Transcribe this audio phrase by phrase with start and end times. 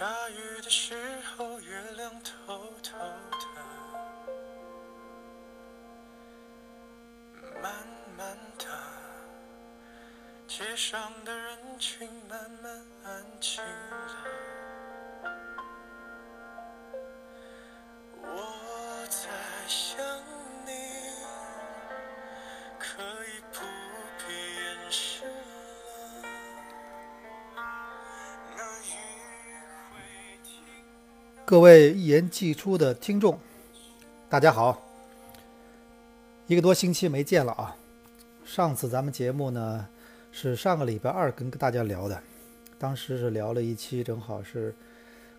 [0.00, 0.94] 下雨的时
[1.36, 3.46] 候，月亮偷偷的，
[7.60, 7.70] 慢
[8.16, 8.64] 慢的，
[10.48, 14.59] 街上的人群慢慢安静了。
[31.50, 33.36] 各位一言既出的听众，
[34.28, 34.80] 大家好！
[36.46, 37.74] 一个多星期没见了啊。
[38.44, 39.84] 上次咱们节目呢
[40.30, 42.22] 是上个礼拜二跟大家聊的，
[42.78, 44.72] 当时是聊了一期，正好是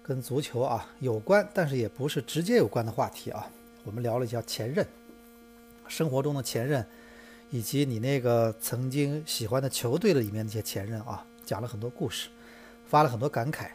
[0.03, 3.49] 跟足球啊有关，但是也不是直接有关的话题啊。
[3.85, 4.85] 我们聊了一下前任，
[5.87, 6.85] 生活中的前任，
[7.51, 12.27] 以及你那个曾经喜欢的球队的里面那些前任啊，讲了很多故事，
[12.85, 13.69] 发了很多感慨。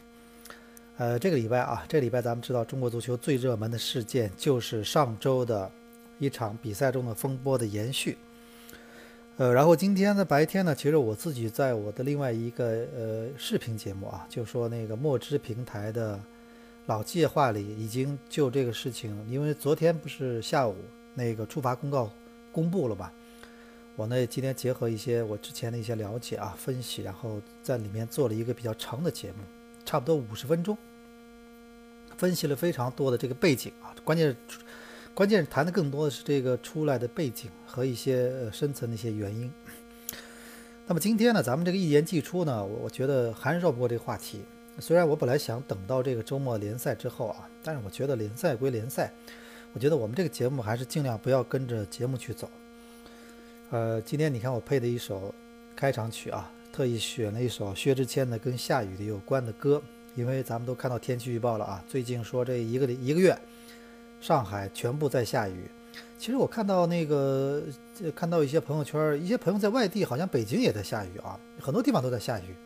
[0.99, 5.71] 呃，这个礼拜啊，这个礼拜咱们知道中国足球最热门的事件就是上周的
[6.19, 8.17] 一场比赛中的风波的延续。
[9.37, 16.19] 呃，然后今天的白天呢，其实我自己在我的另外一个呃视频节目啊，就说那个墨汁平台的
[16.87, 20.75] 老计划里，已经就这个事情，因为昨天不是下午
[21.13, 22.11] 那个处罚公告
[22.51, 23.13] 公布了吧？
[23.97, 29.45] 我呢今天结合一些我之前的一些了解啊分析，然后在里面做了一个比较长的节目，
[29.85, 30.77] 差不多五十分钟，
[32.17, 34.37] 分析了非常多的这个背景啊，关键是
[35.15, 39.51] 关键是谈的更多的是这个出来的背景和一些深层的一些原因。
[40.87, 44.43] 那么今天呢，咱们这个一言既出呢，我我觉得还是绕不过这个话题。
[44.79, 49.11] 虽然我本来想等到这个周末联赛之后啊，但是我觉得联赛归联赛，
[49.73, 52.51] 我觉得我们这个节目还是尽量不要跟着节目去走。
[53.71, 55.35] 呃，今天你看我配的一首
[55.75, 59.83] 开场曲啊，特意选了一首薛之谦的跟下雨的有关的歌，
[60.17, 63.39] 因为咱们都看到天气预报了啊，最近说这一个一个月，
[64.21, 65.71] 上海全部在下雨。
[66.19, 67.63] 其实我看到那个，
[68.15, 72.57] 看到一些朋友圈，一些朋友在外地，好像北京也在下雨啊，很多地方都在下雨。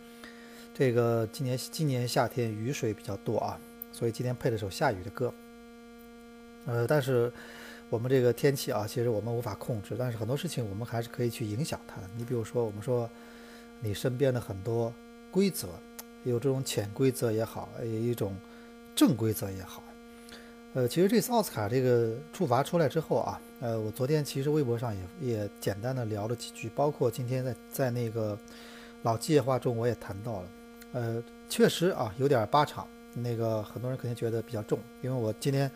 [0.72, 3.58] 这个今年今年夏天雨水比较多啊，
[3.92, 5.34] 所以今天配了首下雨的歌。
[6.66, 7.32] 呃，但是
[7.88, 12.08] 我们这个天气啊，其实我们无法控制，但是很多事情我们还是可以去影响它的。
[12.16, 13.10] 你比如说，我们说
[13.80, 14.92] 你身边的很多
[15.32, 15.68] 规则，
[16.24, 18.36] 有这种潜规则也好，有一种
[18.94, 19.82] 正规则也好。
[20.72, 28.38] 呃，其实这次奥斯卡这个处罚出来之后啊，呃，我昨天其实微博上也也简单的聊了几句，包括今天在在那个
[29.02, 30.48] 老计划中我也谈到了，
[30.92, 35.68] 呃，确实啊有点八场，那个很多人肯定觉得比较重，因为我今天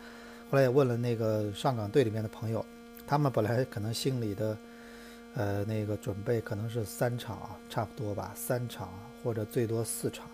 [0.49, 2.65] 后来也问了那个上港队里面的朋友，
[3.05, 4.57] 他们本来可能心里的
[5.33, 8.89] 呃那个准备可能是三场啊，差不多吧，三场
[9.21, 10.25] 或者最多四场，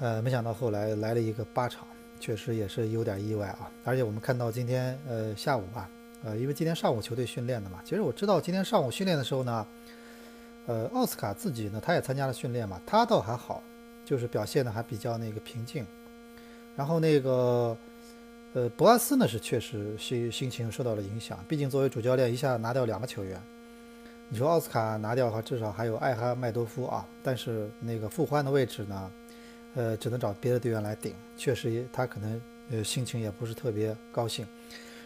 [0.00, 1.86] 呃，没想到后来来了一个八场。
[2.20, 5.88] 确实也是有点意外啊，而且我们看到今天呃下午吧，
[6.24, 9.64] 呃因为今天上午球队训练的嘛，其实我知道今天上午训练的时候呢，
[10.66, 13.62] 呃奥斯卡自己呢他也参加了训练嘛，他倒还好，
[14.04, 15.86] 就是表现的还比较那个平静，
[16.74, 17.76] 然后那个
[18.52, 23.40] 呃博阿斯呢是确实心心情受到了影响，毕竟作为主教练一下拿掉两个球员，
[24.28, 29.08] 你说奥斯卡拿掉的话，至少还有艾哈迈多夫啊，但是那个复欢的位置呢？
[29.74, 32.40] 呃，只能找别的队员来顶，确实他可能
[32.70, 34.46] 呃心情也不是特别高兴。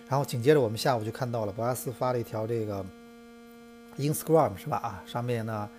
[0.09, 2.85] 然后紧接着我们下午就看到了博阿斯发了一条这个
[3.97, 4.77] Instagram 是吧？
[4.79, 5.71] 啊，上面呢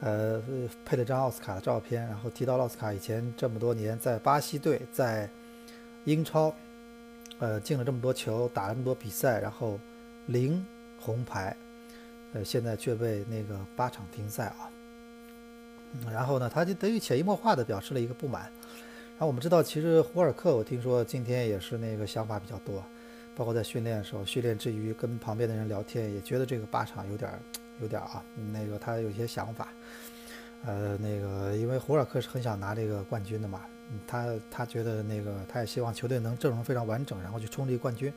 [0.00, 0.42] 呃
[0.84, 5.28] 配了张奥斯卡的照片，然后提到奥斯卡以前这么多年在巴西队、在
[6.04, 6.54] 英超
[7.38, 9.78] 呃进了这么多球，打了这么多比赛，然后
[10.26, 10.64] 零
[11.00, 11.56] 红牌，
[12.32, 14.70] 呃现在却被那个八场停赛啊。
[16.10, 18.42] 然后呢，他就等于潜移默化的表示了一个不满。
[18.42, 22.84] 然后我们知道，其实胡尔克，我听说今天也是那个想法比较多，
[23.36, 27.30] 包括在训练的时候，训练之余跟旁边的人聊天，也觉得这个八场有点，
[27.80, 29.68] 有点啊，那个他有些想法。
[30.64, 33.60] 呃，那个因为胡尔克是很想拿这个冠军的嘛，
[34.06, 38.12] 他他觉得那个他也希望球队能阵容非常完整，然后去冲这个冠军。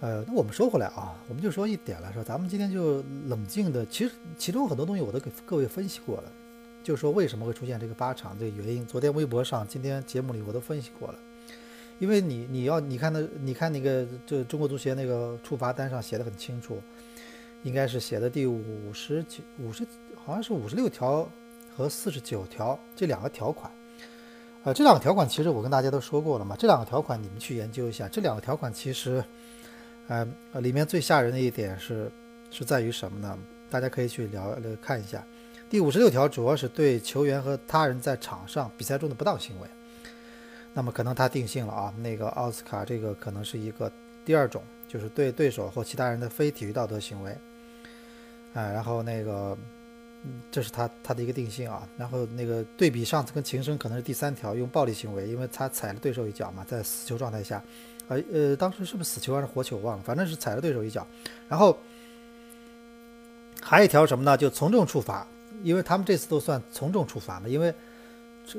[0.00, 6.30] 呃，那我们说回来啊，我们就说一点来说，咱们今天就冷静的，其实其中很多东西我都给各位分析过了，
[6.84, 8.86] 就是说为什么会出现这个八场这个原因。
[8.86, 11.18] 昨天微博上，今天节目里我都分析过了。
[11.98, 16.80] 因为你你要你看那你看那个这中国足协那个处罚单上写的很清楚，
[17.64, 19.84] 应该是写的第五十九五十
[20.14, 21.28] 好像是五十六条
[21.74, 23.68] 和四十九条这两个条款。
[24.62, 29.24] 呃，这两个条款其实我跟大家都说过了嘛，这两个条款你们去研究一下，这两个条款其实。
[30.08, 30.26] 呃，
[30.60, 32.10] 里面最吓人的一点是，
[32.50, 33.38] 是在于什么呢？
[33.70, 35.24] 大家可以去聊看一下。
[35.70, 39.68] 第五十六条主要是对球员和他人在场上比赛中的不当行为。
[40.72, 43.92] 那么可能他定性了啊，那个奥斯卡这个可能是一个
[44.24, 47.36] 第二种，就是对对手或其他人的非体育道德行为。
[48.54, 49.58] 哎，然后那个，
[50.22, 51.86] 嗯，这是他他的一个定性啊。
[51.98, 57.62] 然后那个对比上次跟情深可能是第三条，用暴力行为，因为他踩了对手一脚嘛，在死球状态下，
[58.08, 61.06] 呃呃，当时是不是死球还是活球忘了，反正是踩了对手一脚。
[61.48, 61.78] 然后
[63.60, 64.36] 还有一条什么呢？
[64.36, 65.26] 就从重处罚，
[65.62, 67.72] 因为他们这次都算从重处罚嘛，因为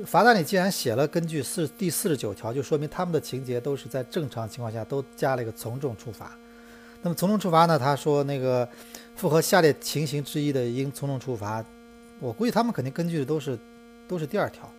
[0.06, 6.30] 罚单里既然写了根据四第四十九条，就说明他们的情节都是在正常情况下都加了一个从重处罚。
[7.02, 7.78] 那么从重处罚呢？
[7.78, 8.68] 他说那个
[9.16, 11.64] 符合下列情形之一的，应从重处罚。
[12.20, 13.58] 我估计他们肯定根据的都是
[14.06, 14.70] 都是第二条，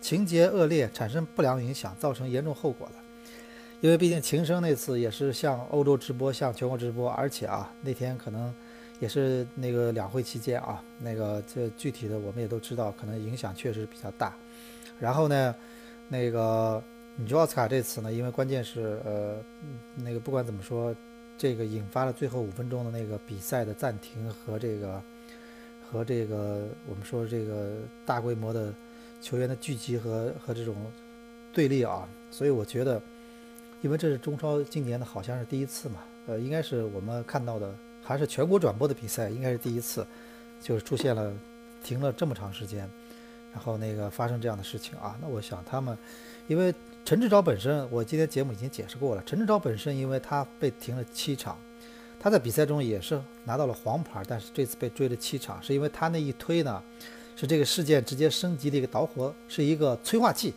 [0.00, 2.94] 情节恶劣，产生不良影响，造成严重后果的。
[3.86, 8.52] 因为毕竟秦升那次也是向欧洲直播，向全国直播，而且啊那天可能
[8.98, 14.34] 也是那个两会期间啊，那个这具体的我们也都知道，可能影响确实比较大。
[14.98, 15.54] 然后呢，
[16.08, 16.82] 那个
[17.14, 19.36] 你说奥斯卡这次呢，因为关键是呃
[19.94, 20.92] 那个不管怎么说。
[21.38, 25.02] 这个引发了最后五分钟的那个比赛的暂停和这个
[25.86, 27.72] 和这个我们说这个
[28.06, 28.72] 大规模的
[29.20, 30.74] 球员的聚集和和这种
[31.52, 32.98] 对立啊，所以我觉得，
[33.82, 40.06] 因为这是中超今年的好像是第一次嘛，呃，应该是我们看到的还是全国转播的比赛，应该是第一次，
[40.60, 41.32] 就是出现了
[41.82, 42.88] 停了这么长时间，
[43.52, 45.96] 然后那个发生这样的事情啊，那我想他们
[46.46, 46.74] 因为。
[47.06, 49.22] 陈志钊本身，我今天节目已经解释过了。
[49.24, 51.56] 陈志钊本身，因为他被停了七场，
[52.18, 56.82] 他在比赛中也是拿到了黄牌，但是这次被追了七场，是因为他那一推呢，
[57.36, 60.52] 是这个事件直接升级的一个导火，是一个催化剂。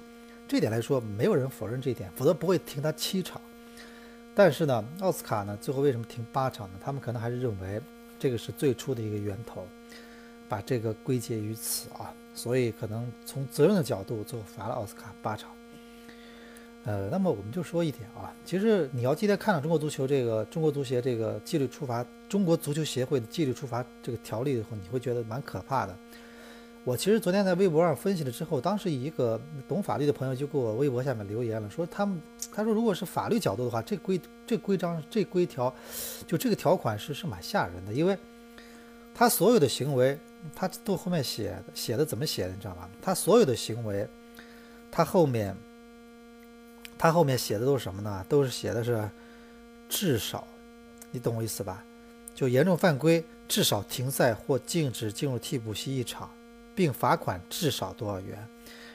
[0.49, 3.39] 这点来说，没有人否认这一点，否则不会停他七场。
[4.33, 6.79] 但是呢，奥斯卡呢，最后为什么停八场呢？
[6.83, 7.79] 他们可能还是认为
[8.17, 9.67] 这个是最初的一个源头，
[10.47, 15.51] 把这个归结于此啊，所以可能从责任的角度，最后罚了奥斯卡八场。
[16.83, 25.95] 呃，那么我们就说一点啊，其实你要今天看了中国足球这个中国足协这个纪律处罚中国足球协会的纪律处罚这个条例以后，你会觉得蛮可怕的。
[26.83, 32.21] 我其实昨天在微博上分析了之后，当时一个懂法律的朋友就给我微博下面留言了，说他们
[32.51, 35.73] 他说如果是法律角度的话，这规这规章这规条
[36.25, 38.17] 就这个条款是是蛮吓人的，因为
[39.13, 40.17] 他所有的行为
[40.55, 42.89] 他都后面写写的怎么写的你知道吗？
[43.01, 44.07] 他所有的行为
[44.91, 45.55] 他后面。
[47.01, 48.25] 他后面写的都是什么呢？
[48.27, 49.09] 都是写的是
[49.87, 50.45] 至少，
[51.11, 51.81] 你懂我意思吧？
[52.35, 56.29] 就严重犯规，至少停赛或禁止进入替补席一场，
[56.79, 58.47] 并罚款至少多少元？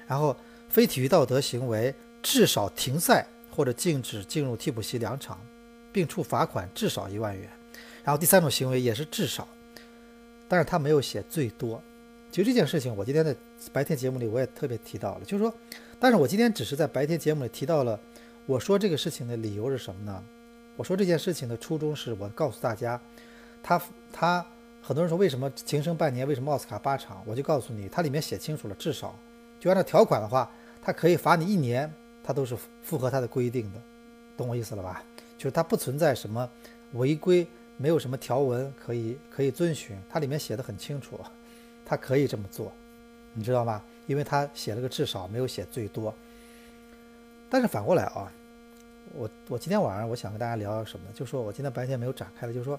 [0.06, 0.34] 然后
[0.70, 5.38] 非体育道德行为，至少停赛或者禁止进入替补席两场，
[5.92, 7.46] 并处罚款至少一万元。
[8.02, 9.46] 然后第三种行为也是至少，
[10.48, 11.78] 但是他没有写最多。
[12.30, 13.36] 其实这件事情，我今天在
[13.70, 15.54] 白天节目里我也特别提到了，就是说。
[16.00, 18.00] 但是我今天只是在白天节目里提到了，
[18.46, 20.24] 我说这个事情的理由是什么呢？
[20.76, 22.98] 我说这件事情的初衷是我告诉大家，
[23.62, 23.78] 他
[24.10, 24.46] 他
[24.86, 27.22] 很多人说为什么情深半年，为什么奥斯卡八场？
[27.24, 29.18] 我就告诉你，它里面写清楚了，至少
[29.58, 30.50] 就按照条款的话，
[30.82, 31.90] 它可以罚你一年，
[32.22, 33.80] 它都是符合它的规定的，
[34.36, 35.02] 懂我意思了吧？
[35.38, 36.46] 就是它不存在什么
[36.92, 37.48] 违规，
[37.78, 41.18] 没有什么条文可以可以遵循，它里面写的很清楚，
[41.82, 42.70] 它可以这么做，
[43.32, 43.82] 你知道吗？
[44.06, 46.14] 因为他写了个至少，没有写最多。
[47.48, 48.30] 但是反过来啊，
[49.14, 51.12] 我我今天晚上我想跟大家聊什么呢？
[51.14, 52.78] 就说我今天白天没有展开的，就是说，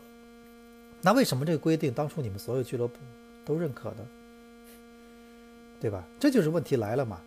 [1.06, 2.96] 那为什么这个规定当初你们所有俱乐部
[3.46, 3.98] 都认可的，
[5.80, 6.04] 对吧？
[6.20, 7.22] 这就是问题来了嘛，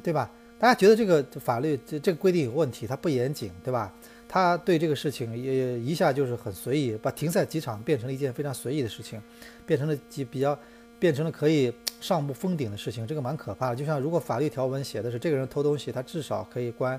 [0.00, 0.30] 对吧？
[0.60, 3.92] 大家觉得这个法律这这个规定有问题，它不严谨，对吧？
[4.28, 9.20] 他对这个事情也一下就是很随意，把停赛几场变成了一件非常随意的事情，
[9.66, 10.56] 变成了几比较。
[10.98, 13.76] 变成了可以上不封顶的事情，这个蛮可怕的。
[13.76, 16.98] 就像如果法律条文写的是这个人偷东西，他至少可以关，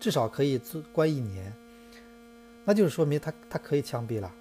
[0.00, 0.58] 至少可以
[0.90, 1.52] 关一年，
[2.64, 4.32] 那就是说明他他可以枪毙了，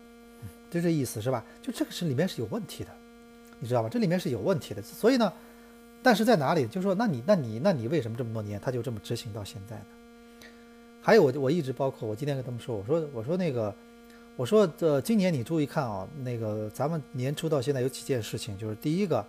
[0.69, 1.43] 就这意思是吧？
[1.61, 2.89] 就这个是里面是有问题的，
[3.59, 3.89] 你知道吧？
[3.89, 4.81] 这里面是有问题的。
[4.81, 5.31] 所以呢，
[6.01, 6.67] 但是在哪里？
[6.67, 9.85] 就是说，那你那你那你为什么这么多年他就这么执行到现在呢？
[11.01, 13.73] 还有我我一直包括我今天跟他们说，我说我说那个。
[14.35, 19.25] 我说，这今年你注意看啊，那个咱们年初到现在有几件事情，就是第一个，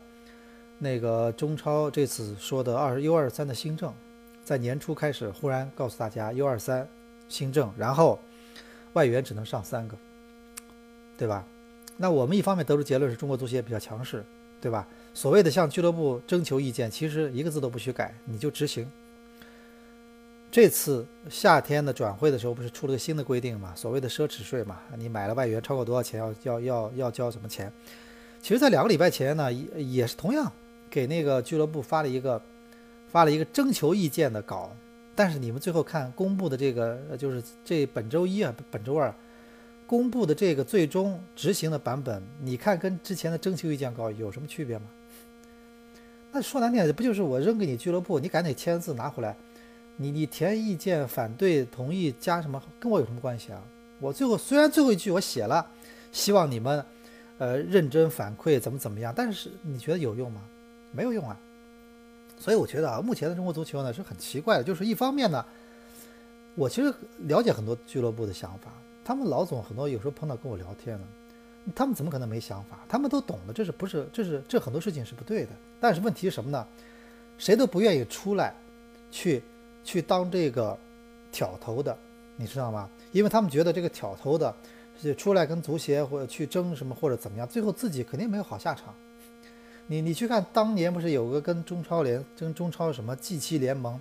[0.78, 3.92] 那个中超这次说的二 U 二三的新政，
[4.44, 6.86] 在年初开始忽然告诉大家 U 二三
[7.28, 8.20] 新政，然后
[8.92, 9.96] 外援只能上三个，
[11.20, 11.44] 对吧？
[11.98, 14.24] 那我们一方面得出结论是中国足协比较强势，
[14.58, 14.88] 对吧？
[15.12, 18.90] 所谓的向俱乐部征求意见，其实一个字都不许改，你就执行。
[20.50, 23.74] 这次夏天的转会的时候，不是出了个新的规定嘛？
[23.76, 27.70] 所谓的奢侈税嘛，你买了外援超过多少钱，要要要要交什么钱？
[28.40, 30.50] 其实，在两个礼拜前呢，也也是同样
[30.88, 32.40] 给那个俱乐部发了一个
[33.12, 34.74] 发了一个征求意见的稿，
[35.14, 39.14] 但是你们最后看公布的这个，就是这本周一啊，本周二
[39.90, 44.84] 公布的这个最终执行的版本，你看跟之前的征求意见稿有什么区别吗？
[46.30, 49.34] 那说难听点，不就是我扔给你俱乐部，你赶紧签字拿回来，
[49.96, 53.60] 你你填意见、反对、同意加什么，跟我有什么关系啊？
[53.98, 55.68] 我最后虽然最后一句我写了，
[56.12, 56.84] 希望你们
[57.38, 60.40] 呃认真反馈怎么怎么样，但是你觉得有用吗？
[60.92, 61.36] 没有用啊。
[62.38, 65.44] 所以我觉得啊，目前的中国足球呢是很奇怪的，就是一方面呢，
[66.54, 66.94] 我其实
[67.26, 68.70] 了解很多俱乐部的想法，
[69.10, 71.04] 他们老总很多有时候碰到跟我聊天呢。
[71.74, 72.78] 他们怎么可能没想法？
[72.88, 74.08] 他们都懂的，这是不是？
[74.12, 75.50] 这是这很多事情是不对的。
[75.80, 76.64] 但是问题是什么呢？
[77.36, 78.54] 谁都不愿意出来，
[79.10, 79.42] 去
[79.82, 80.78] 去当这个
[81.32, 81.98] 挑头的，
[82.36, 82.88] 你知道吗？
[83.10, 84.54] 因为他们觉得这个挑头的，
[85.18, 88.94] 出来跟足协或者去争什么或者怎么样，最后自己肯定没有好下场。
[89.88, 94.00] 你你去看当年不是有个跟中超联跟中超什么 G 七联盟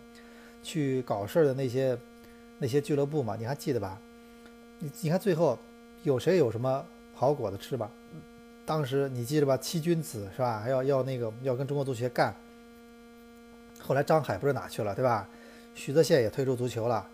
[0.62, 1.98] 去搞事儿的那些
[2.60, 3.36] 那些俱乐部嘛？
[3.36, 4.00] 你还记得吧？
[4.80, 5.58] 你你看最后
[6.04, 6.86] 有谁有什么？
[7.14, 7.92] 好果子吃吧，
[8.66, 9.58] 当时你记得吧？
[9.58, 10.66] 七君子是吧？
[10.70, 12.34] 要要那个要跟中国足协干。
[13.78, 15.28] 后来张海不知道哪去了，对吧？
[15.76, 17.06] 徐泽宪也退出足球了。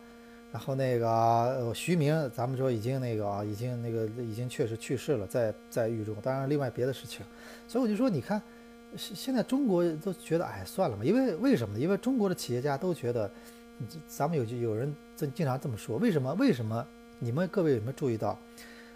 [0.51, 6.15] 然后那个徐明，咱们说已经那个，已经那个已经确实去世了，在在狱中。
[6.21, 7.25] 当然，另外别的事情。
[7.67, 8.39] 所以我就说，你看，
[8.95, 11.03] 现现在中国都觉得，哎，算了吧。
[11.03, 11.81] 因为为什么呢？
[11.81, 13.29] 因为中国的企业家都觉得，
[14.07, 15.97] 咱们有有人经经常这么说。
[15.97, 16.31] 为什么？
[16.35, 16.85] 为什么？
[17.19, 18.37] 你们各位有没有注意到？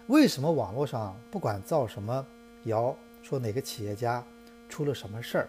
[0.06, 2.26] 为什么网络上不管造什么
[2.64, 4.24] 谣，说哪个企业家
[4.68, 5.48] 出了什么事儿，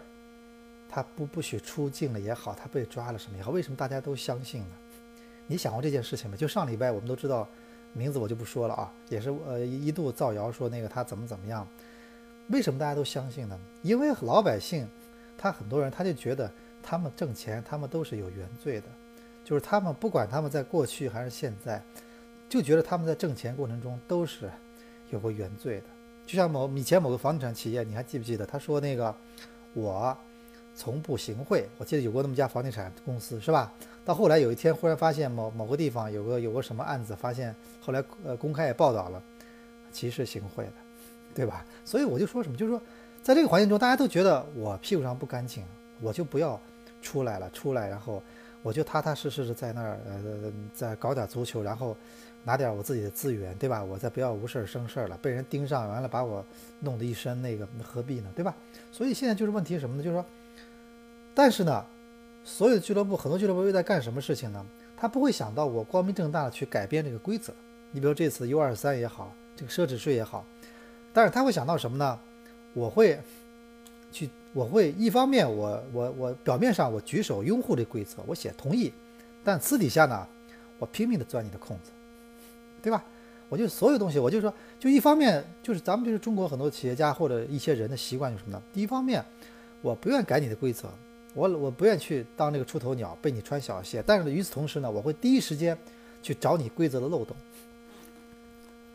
[0.88, 4.74] 他不不许出境了也好，他被抓了什么也好，为什么大家都相信呢？
[5.48, 6.36] 你想过这件事情吗？
[6.36, 7.48] 就上礼拜我们都知道，
[7.92, 11.66] 名字我就不说了啊，也是呃一度造谣说那个他怎么怎么样，
[12.48, 13.58] 为什么大家都相信呢？
[13.82, 14.88] 因为老百姓
[15.36, 16.50] 他很多人他就觉得
[16.82, 18.86] 他们挣钱，他们都是有原罪的，
[19.44, 21.82] 就是他们不管他们在过去还是现在。
[22.52, 24.50] 就觉得他们在挣钱过程中都是
[25.08, 25.84] 有过原罪的，
[26.26, 28.44] 就像某以前某个房地产企业，你还记不记得？
[28.44, 29.14] 他说那个
[29.72, 30.14] 我
[30.74, 33.72] 从不行贿，我记得有过那么家房地产公司是吧？
[34.04, 39.22] 到后来有一天忽然发现某某个地方有个有个什么案子，发现后来呃公开也报道了，
[39.90, 40.72] 其实行贿的，
[41.34, 41.64] 对吧？
[41.86, 42.78] 所以我就说什么，就是说
[43.22, 45.64] 在这个环境中，大家都觉得我屁股上不干净，
[46.02, 46.60] 我就不要
[47.00, 48.22] 出来了，出来然后
[48.62, 51.96] 我就踏踏实实的在那儿呃再搞点足球，然后。
[52.44, 53.82] 拿点我自己的资源，对吧？
[53.82, 56.44] 我再不要无事生事了，被人盯上完了，把我
[56.80, 58.30] 弄得一身那个，何必呢？
[58.34, 58.54] 对吧？
[58.90, 60.02] 所以现在就是问题是什么呢？
[60.02, 60.24] 就是说，
[61.34, 61.84] 但是呢，
[62.44, 64.66] 所有的俱乐部，很多俱乐部又在干什么事情呢？
[64.96, 67.52] 他不会想到我光明正大的去改变这个规则。
[67.90, 70.44] 你比如这次 U 二三也好，这个奢侈税也好，
[71.12, 72.18] 但是他会想到什么呢？
[72.74, 73.20] 我会
[74.10, 78.92] 去，我会一方面我我我表面上我举手拥护这规则，我写同意，
[79.44, 80.26] 但私底下呢，
[80.78, 81.90] 我拼命的钻你的空子。
[82.82, 83.04] 对吧？
[83.48, 88.62] 我就所有东西，我就说，就一方面就是咱们就是中国很多企业家或者一些人的习惯就是什么呢？
[88.72, 89.22] 第一方面，
[89.82, 90.88] 我不愿改你的规则，
[91.34, 94.02] 我我不愿去当那个出头鸟，被你穿小鞋。
[94.06, 95.76] 但是与此同时呢，我会第一时间
[96.22, 97.36] 去找你规则的漏洞。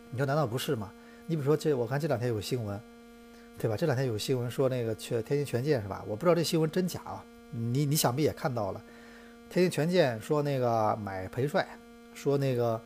[0.09, 0.91] 你说难道不是吗？
[1.27, 2.81] 你比如说这，我看这两天有个新闻，
[3.59, 3.77] 对吧？
[3.77, 6.03] 这两天有个新闻说那个去天津权健是吧？
[6.07, 7.23] 我不知道这新闻真假啊。
[7.51, 8.81] 你你想必也看到了，
[9.51, 11.67] 天津权健说那个买裴帅，
[12.15, 12.81] 说那个。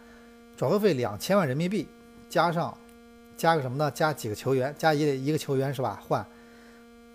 [0.62, 1.88] 转会费两千万人民币，
[2.30, 2.78] 加上
[3.36, 3.90] 加个什么呢？
[3.90, 6.00] 加几个球员，加一一个球员是吧？
[6.08, 6.24] 换，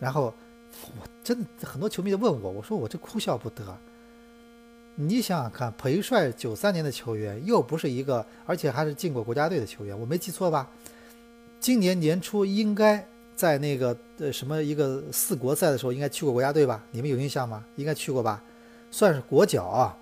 [0.00, 0.34] 然后
[0.98, 3.62] 我真的很多球迷都问我，我说我这哭笑不得。
[4.96, 10.68] 你想想看，裴帅九三年的球员，又不是一个，而且还是进过国家队的球员，我没记错吧？
[11.60, 16.82] 今年年初应该在那个呃什么一个四国赛的时候，应该去过国家队吧？
[16.90, 17.64] 你们有印象吗？
[17.76, 18.42] 应该去过吧？
[18.90, 19.96] 算是国脚啊。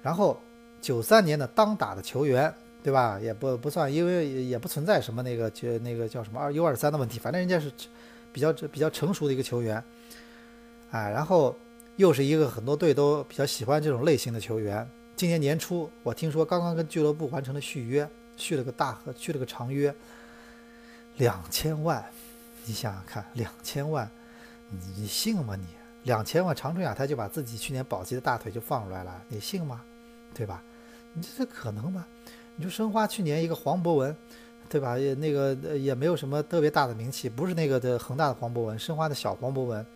[0.00, 0.40] 然后
[0.80, 2.50] 九三年的当打的球员。
[2.82, 3.18] 对吧？
[3.20, 7.70] 也不不算，因为也不存在什么那个就那个叫什么二 U 二三的问题，反正人家是
[8.32, 9.82] 比较比较成熟的一个球员，
[10.90, 11.54] 哎，然后
[11.96, 14.88] 又是一个很多队都比较喜欢这种类型的球员。
[15.16, 19.92] 今年年初我听说刚刚跟俱乐部完成了续约，续了个大合，续了个长约，
[21.16, 22.04] 两千万，
[22.64, 24.08] 你想想看，两千万，
[24.70, 25.66] 你你信吗你？
[26.04, 29.82] 两千万长春亚泰就把自己去年保级的大腿就放出来了，你信吗？
[30.32, 30.62] 对吧？
[31.12, 32.06] 你这可能吗？
[32.60, 34.14] 你说申花去年一个黄博文，
[34.68, 34.98] 对吧？
[34.98, 39.86] 也那个也没有什么特别大的名气，不是那个的恒大的黄博文，申花的小黄博文。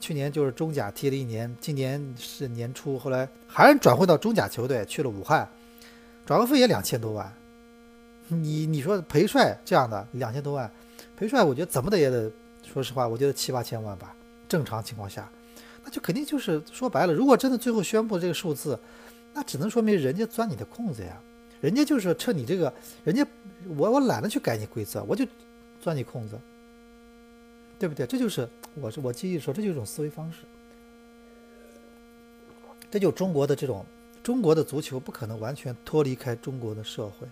[0.00, 5.48] 去年就是中甲踢了一年，今年是年初，后来还是转会到中甲球队去了武汉，
[6.26, 7.32] 转会费也两千多万。
[8.28, 10.70] 你你说裴帅这样的两千多万，
[11.16, 12.30] 裴帅我觉得怎么的也得
[12.64, 14.14] 说实话，我觉得七八千万吧，
[14.48, 15.30] 正常情况下，
[15.84, 18.76] 那就肯定就是说白了，如果真的最后宣布这个数字，
[19.32, 21.20] 那只能说明人家钻你的空子呀，
[21.64, 22.70] 人家就是趁你这个，
[23.04, 23.26] 人家
[23.78, 25.26] 我我懒得去改你规则，我就
[25.80, 26.38] 钻你空子，
[27.78, 28.06] 对不对？
[28.06, 30.40] 这就是我是我继续说，这就是一种思维方式，
[32.90, 33.82] 这就中国的这种
[34.22, 37.26] 中国的足球不可能完全脱离开中国的社会。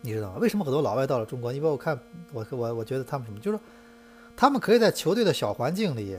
[0.00, 0.38] 你知道吗？
[0.38, 1.52] 为什么很多老外到了中国？
[1.52, 2.00] 因为我看
[2.32, 3.62] 我我我觉得他们什么，就是说
[4.34, 6.16] 他们可以在球队的小环境里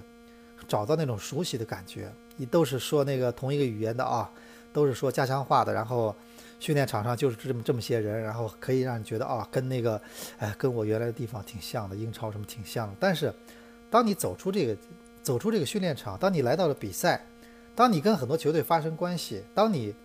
[0.67, 2.11] 找到那种熟悉的感觉。
[2.37, 4.29] 你都是说那个同一个语言的啊，
[4.71, 5.73] 都是说家乡话的。
[5.73, 6.15] 然后
[6.59, 9.99] 训练场上就是这么这么些人，然后可以让你觉得啊，跟那个
[10.37, 12.95] 哎，跟我原来的地方挺像的，英超什么挺像的。
[12.99, 13.33] 但是
[13.89, 14.77] 当你走出这个
[15.23, 17.25] 走出这个训练场，当你来到了比赛，
[17.75, 19.95] 当你跟很多球队发生关系，当你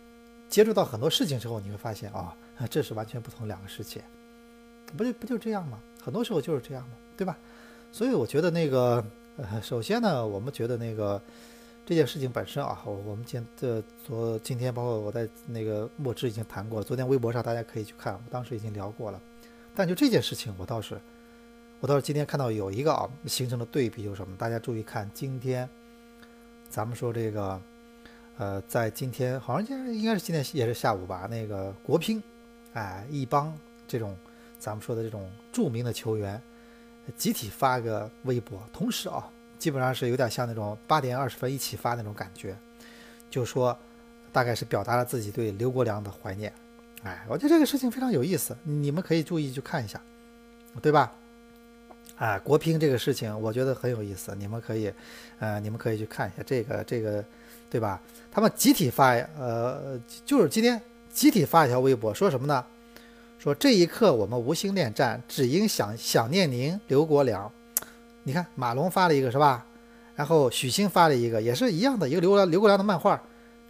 [0.49, 2.11] 接触到很多事情之后，你会发现。
[2.13, 2.35] 啊，
[2.71, 4.01] 这是完全不同两个世界，
[4.97, 5.77] 不就不就这样吗？
[6.01, 7.37] 很多时候就是这样嘛，对吧？
[7.91, 9.05] 所以我觉得那个，
[9.37, 11.21] 呃，首先呢，我们觉得那个
[11.87, 19.21] 这件事情本身啊，我我们今这昨今天包括我在那个墨汁已经谈过，昨天微博上大家可以去看，我当时已经聊过了。
[19.75, 20.99] 但就这件事情，我倒是
[21.81, 24.35] 我倒是今天看到有一个啊形成的对比，就是什么？
[24.39, 25.69] 大家注意看，今天
[26.71, 27.61] 咱们说这个，
[28.39, 32.23] 呃，在今天好像今天应该是今天也是下午吧，那个国乒。
[32.73, 34.17] 哎，一帮这种
[34.59, 36.41] 咱们说的这种著名的球员，
[37.17, 39.31] 集体发个微博，同时啊，
[39.65, 42.55] 基本上是有点像那种八点二十分一起发那种感觉，
[43.31, 43.75] 就说
[44.31, 46.53] 大概是表达了自己对刘国梁的怀念。
[47.03, 49.99] 哎，我觉得这个事情非常有意思，你们可以注意去看一下，
[50.83, 51.11] 对吧？
[52.17, 54.93] 哎，国乒这个事情我觉得很有意思，你们可以，
[55.39, 57.25] 呃，你们可以去看一下这个这个，
[57.71, 57.99] 对吧？
[58.31, 60.79] 他们集体发，呃，就是今天。
[61.11, 62.63] 集体发一条微博，说什么呢？
[63.39, 67.51] 说这一刻我们无心恋战，只因想想念您，刘国梁。
[68.25, 69.65] 你看马龙发了一个是吧？
[70.17, 73.21] 然后许昕发了一个，也是一样的一个刘国刘国梁的漫画。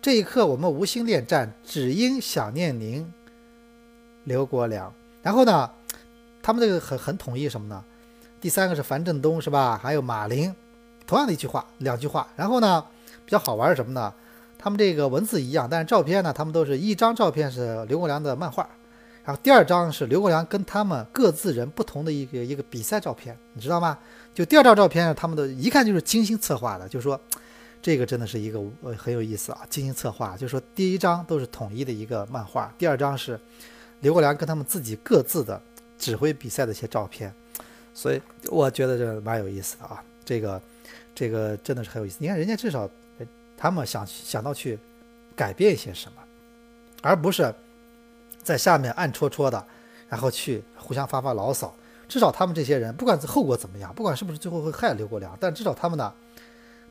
[0.00, 3.10] 这一刻我们无心恋战，只因想念您，
[4.24, 4.92] 刘国梁。
[5.22, 5.70] 然后呢，
[6.42, 7.82] 他们这个很很统一什么呢？
[8.40, 9.80] 第三个是樊振东是吧？
[9.82, 10.54] 还有马林，
[11.06, 12.28] 同样的一句话，两句话。
[12.36, 12.84] 然后呢，
[13.24, 14.12] 比较好玩是什么呢？
[14.58, 18.68] 他们这个文字一样，但是照片呢，他们都是一张照片是刘国梁的漫画，
[19.24, 23.98] 然后第二张是刘国梁跟他们各自人不同的一个一个比赛照片，你知道吗？
[24.34, 27.18] 就第二张照片，他们的一看就是精心策划的，就说
[27.80, 30.36] 这个真的是一个呃很有意思啊，精心策划。
[30.36, 33.38] 就说第一张都是统一的一个漫画，第二张是
[34.00, 35.60] 刘国梁跟他们自己各自的
[35.98, 37.32] 指挥比赛的一些照片，
[37.94, 38.20] 所以
[38.50, 40.60] 我觉得这蛮有意思的啊，这个
[41.14, 42.16] 这个真的是很有意思。
[42.18, 42.90] 你看人家至少。
[43.56, 44.76] 他们想想到去
[45.36, 46.22] 改变一些什么，
[47.02, 47.54] 而不是
[48.42, 49.64] 在下面暗戳戳的，
[50.08, 51.74] 然后去互相发发牢骚。
[52.14, 56.14] 至少他们这些人，不管后果怎么样，不管是不是最后会害刘国梁，但至少他们呢，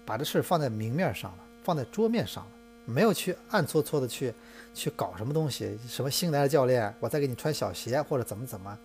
[0.04, 2.52] 把这事放在明面上了，放在桌面上了，
[2.84, 4.34] 没有去暗搓搓的去
[4.74, 5.80] 去搞什么东西。
[5.88, 8.78] 什么新来的教练，我再给你穿小鞋或者怎么怎么，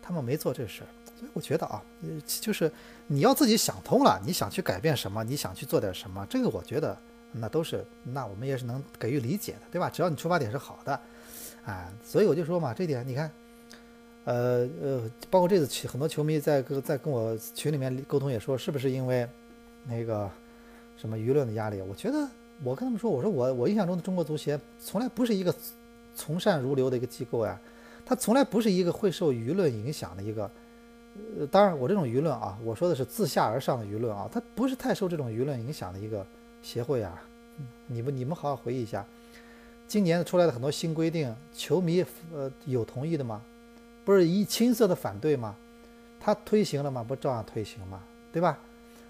[0.00, 0.86] 他们没做这事儿。
[1.18, 1.82] 所以我觉得啊，
[2.24, 2.70] 就是
[3.08, 6.96] 你要自己想通了，你想去改变什么，你想去做点什么，这个我觉得。
[7.32, 9.90] 那都是，那我们也是能给予理解的，对吧？
[9.90, 11.00] 只要你出发点是好的，
[11.64, 13.30] 啊，所以我就说嘛，这点你看，
[14.24, 19.28] 呃呃，包括这次很多球迷在跟在跟我群里面沟通也说，是不是因为
[19.86, 20.30] 那个
[20.96, 21.80] 什么舆论的压力？
[21.82, 22.28] 我觉得
[22.62, 25.54] 我跟他们说，我说我我印象中的中国足协从来不是一个
[26.14, 27.60] 从善如流的一个机构呀，
[28.04, 30.50] 它从来不是一个会受舆论影响的一个，
[31.38, 36.26] 呃，当然我这种舆论啊，我说的是自下而上的舆论啊，它不是太受这种舆论影响的一个。
[36.62, 37.18] 协会啊，
[37.86, 39.02] 你们你们好好回忆一下，
[39.88, 42.04] 今年出来的很多新规定，球迷
[42.34, 43.40] 呃有同意的吗？
[44.04, 45.54] 不是一青涩的反对吗？
[46.18, 47.02] 他推行了吗？
[47.02, 48.00] 不照样推行吗？
[48.32, 48.58] 对吧？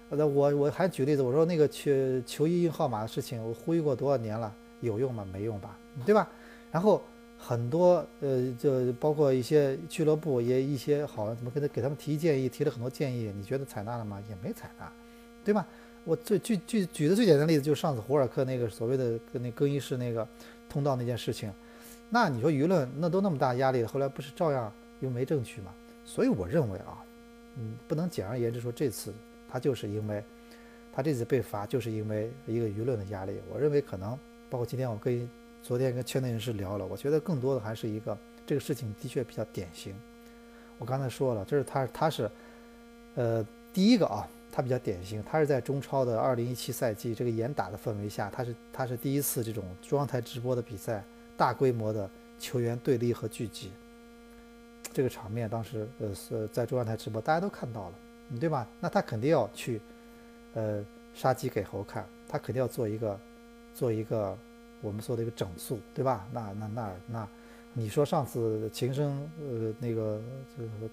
[0.09, 1.91] 呃，我我还举例子，我说那个球
[2.25, 5.25] 球衣印号码的事情，我呼吁过多少年了，有用吗？
[5.31, 5.77] 没用吧？
[6.05, 6.27] 对吧？
[6.71, 7.01] 然后
[7.37, 14.21] 很多呃，就包括一些俱乐部也一些好怎么给他给他们提建议，提了很多建议，你觉得采纳了吗？
[14.29, 14.91] 也没采纳，
[15.43, 15.65] 对吧？
[16.03, 20.27] 我最举举举的最简单的例子就是上次胡尔克那个所谓的跟那更衣室那个
[20.67, 21.53] 通道那件事情，
[22.09, 24.71] 那你说舆论那都那么大压力，后来不是照样
[25.01, 25.73] 又没证据嘛？
[26.05, 27.03] 所以我认为啊，
[27.57, 29.13] 嗯，不能简而言之说这次
[29.49, 30.23] 他就是因为
[30.93, 33.39] 他这次被罚就是因为一个舆论的压力。
[33.53, 34.17] 我认为可能
[34.49, 35.29] 包括今天我跟
[35.61, 39.93] 昨天跟圈内人士聊了，我觉得更多的还是一个这个事情的确比较典型。
[40.77, 42.31] 我刚才说了，这是他他是
[43.15, 44.27] 呃第一个啊。
[44.53, 51.01] 他比较典型，他是在中超的二零一七赛季这个严打的氛围下，他是他是第一次这种中央台直播的比赛，
[51.37, 53.71] 大规模的球员对立和聚集，
[54.93, 57.95] 这个场面当时呃是在中央台直播，大家都看到了，
[58.39, 58.67] 对吧？
[58.79, 59.81] 那他肯定要去，
[60.53, 63.19] 呃，杀鸡给猴看，他肯定要做一个，
[63.73, 64.37] 做一个
[64.81, 66.27] 我们说的一个整肃，对吧？
[66.31, 67.27] 那那那那，
[67.73, 70.21] 你说上次秦升呃那个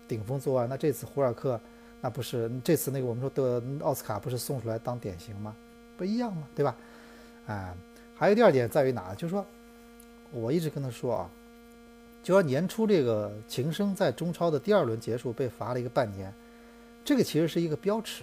[0.07, 1.61] 顶风作案，那这次胡尔克，
[2.01, 5.55] 那不是这次那个我们说的奥斯卡不是送出来当典型吗？
[5.97, 6.49] 不一样吗？
[6.55, 6.77] 对吧？
[7.47, 7.75] 啊，
[8.15, 9.15] 还有第二点在于哪？
[9.15, 9.45] 就是说，
[10.33, 11.31] 我一直跟他说啊。
[12.29, 16.31] 就说年初这个秦升在中超的第二轮结束被罚了一个半年，
[17.03, 18.23] 这个其实是一个标尺，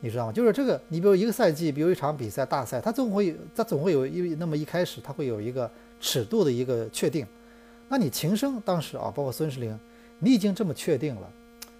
[0.00, 0.32] 你知道吗？
[0.32, 7.26] 就是这个，你比如一个赛季，比如一场比赛大赛，它总会它总会有一那么一开始，它会有一个尺度的一个确定。
[7.86, 9.78] 那你秦升当时啊，包括孙世林，
[10.18, 11.30] 你已经这么确定了，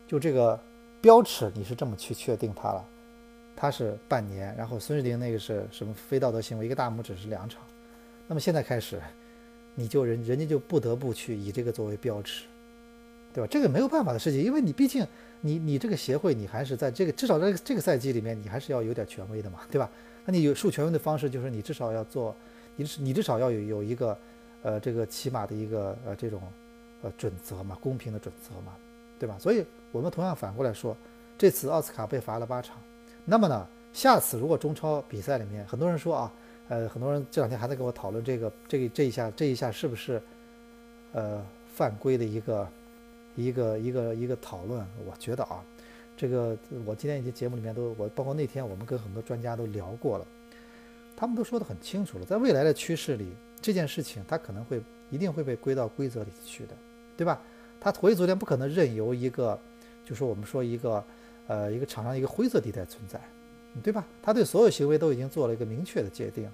[0.07, 0.61] 就这个
[1.01, 2.85] 标尺你是这么去确定它了，
[3.57, 7.63] 它是半年，然后孙世林那个是什么非道德行为，一个大拇指是两场，
[8.29, 9.01] 那么现在开始。
[9.75, 12.45] 你就人人家就不得不去以这个作为标尺，
[13.33, 13.49] 对吧？
[13.51, 15.07] 这个没有办法的事情，因为你毕竟
[15.41, 19.91] 你你这个协会你还是在这个至少在这个赛季里面你还是要有点权威的嘛，对吧？
[20.27, 22.35] 那你有树权威的方式就是你至少要做，
[22.77, 24.19] 你你至少要有有一个
[24.63, 26.43] 呃这个起码的一个呃这种
[27.03, 28.75] 呃准则嘛，公平的准则嘛，
[29.19, 29.37] 对吧？
[29.39, 30.97] 所以我们同样反过来说，
[31.39, 32.77] 这次奥斯卡被罚了八场，
[33.25, 36.33] 那么呢，下次如果中超比赛里面很多人说啊。
[36.71, 40.23] 呃，很多人这两天还在跟我讨论这个，这个这一下这一下是不是，
[41.13, 42.69] 呃，犯规的一个
[43.35, 44.87] 一个一个一个讨论？
[45.05, 45.65] 我觉得啊，
[46.17, 50.25] 这个我今天已经节目里面都我包括那天我们跟很多专家都聊过了，
[51.17, 54.81] 他们都说得很清楚了，在未来的趋势里，这件事情它可能会
[55.11, 56.75] 一定会被归到规则里去的，
[57.17, 57.43] 对吧？
[57.81, 59.59] 他国际足联不可能任由一个，
[60.05, 61.05] 就说我们说一个
[61.49, 63.21] 呃一个场上一个灰色地带存在。
[63.83, 64.05] 对吧？
[64.21, 66.51] 他对所有行为都已经做了一个明确的界定，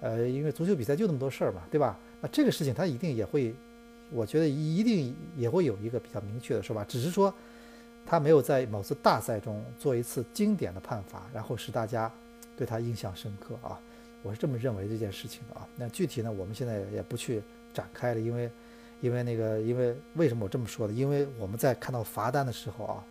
[0.00, 1.98] 呃，因为足球比赛就那么多事儿嘛，对吧？
[2.20, 3.52] 那这个事情他一定也会，
[4.10, 7.34] 我觉得一定也会有一个比较明确的说法，只是说
[8.06, 12.10] 他没有在某次大赛中做一次经典的判罚，然后使大家
[12.56, 13.78] 对他印象深刻啊。
[14.22, 15.66] 我是这么认为这件事情的啊。
[15.76, 17.42] 那具体呢，我们现在也不去
[17.74, 18.50] 展开了，因为
[19.00, 20.92] 因为那个因为为什么我这么说呢？
[20.92, 23.04] 因为我们在看到罚单的时候啊。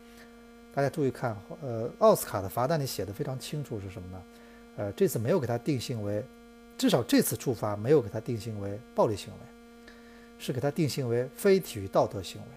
[0.74, 4.24] 大家注意看，呃，奥斯卡的罚单里写的非常清楚是什么呢？
[4.78, 6.24] 呃，这次没有给他定性为，
[6.78, 9.40] 至少这次处罚没有给他定性为暴力行为，
[10.40, 12.48] 是给他定性为非体育道德行为，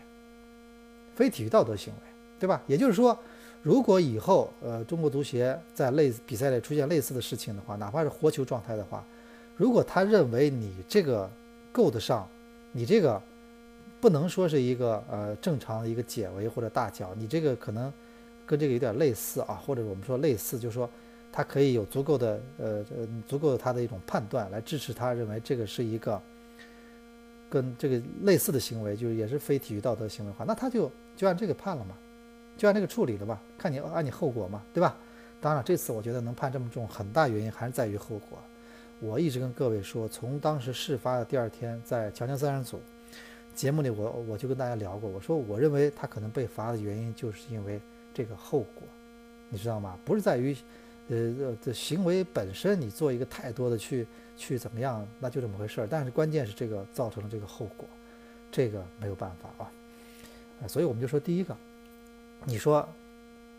[1.16, 2.00] 非体育道德行为，
[2.38, 2.62] 对吧？
[2.68, 3.18] 也就是说，
[3.62, 9.04] 如果以后呃中国足协在类比赛里出现类似的事情的话，哪怕是活球状态的话，
[9.56, 11.28] 如果他认为你这个
[11.72, 12.28] 够得上，
[12.70, 13.20] 你这个
[14.00, 17.92] 不能说是一个呃正常的一个解围或者大脚，你这个可能。
[18.46, 20.88] 跟这个有点类似啊，或者我们说类似，就是说，
[21.32, 26.20] 他可以有足够的呃呃足够的他的一种判断来支持他认为这个是一个
[27.48, 31.94] 跟这个类似的行为，就是也是非体育道德行为的话，那他就就按这个判了嘛，
[32.56, 34.96] 就按这个处理了吧，看你按你后果嘛，对吧？
[35.40, 38.38] 当然这次我觉得能判这么重，很大原因还是在于后果。
[39.00, 42.80] 我一直跟各位说，从当时事发的第二天，在强强三人组
[43.54, 47.80] 节目里，我我就跟大家聊过，我说我认为他可能被罚的原因就是因为。
[48.14, 48.86] 这个后果，
[49.48, 49.98] 你知道吗？
[50.04, 50.56] 不是在于，
[51.08, 55.88] 呃，这行为本身，你做一个太多的去去怎么样，那就这么回事儿。
[55.90, 57.86] 但是关键是这个造成了这个后果，
[58.52, 59.70] 这个没有办法啊。
[60.62, 61.54] 啊，所以我们就说第一个，
[62.44, 62.88] 你说，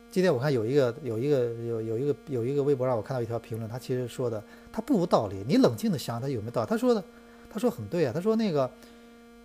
[0.10, 4.42] 今天我看有一个有一个有有一个有一个微博让我看到一条评论，他其实说的
[4.72, 5.44] 他不无道理。
[5.46, 6.70] 你冷静的想，他有没有道理？
[6.70, 7.04] 他说的，
[7.50, 8.14] 他说很对啊。
[8.16, 8.72] 他说那个，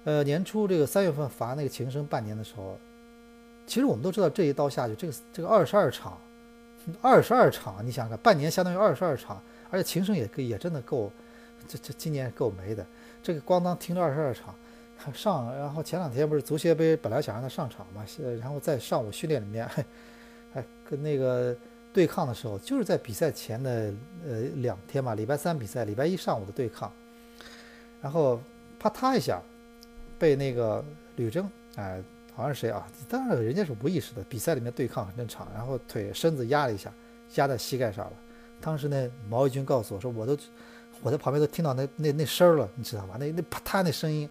[0.05, 2.79] 呃，年初这个三月份罚那个情深半年的时候。
[3.71, 6.19] 其实我们都知道，这一刀下去，这个这个二十二场，
[7.01, 11.13] 二十二场，你想想看，半年相当于二十二场，而且秦升也也真的够，
[11.69, 12.85] 这这今年够没的。
[13.23, 14.53] 这个咣当停了二十二场，
[15.15, 18.05] 上，然后前两天不是足协杯本来想让他上场嘛，
[18.41, 19.65] 然后在上午训练里面，
[20.53, 21.57] 还 跟那个
[21.93, 23.95] 对抗的时候，就是在比赛前的
[24.29, 26.93] 呃两天嘛，礼拜三比赛，礼拜一上午的对抗，
[28.03, 28.41] 然后
[28.81, 29.41] 啪嗒一下，
[30.19, 32.03] 被那个吕征哎。
[32.41, 32.87] 好像是谁啊？
[33.07, 35.47] 当然，人家是无意识的，比赛里面对抗很正常。
[35.53, 36.91] 然后腿身子压了一下，
[37.35, 38.13] 压在膝盖上了。
[38.63, 40.35] 当时呢，毛义军告诉我说：“我都
[41.03, 43.19] 我在旁边都听到那那那声了，你知道吧？
[43.21, 44.27] 那那啪嗒那声音，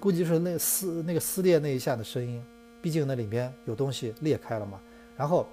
[0.00, 2.44] 估计是那撕那个撕裂那一下的声音。
[2.82, 4.80] 毕竟那里面有东西裂开了嘛。
[5.16, 5.48] 然后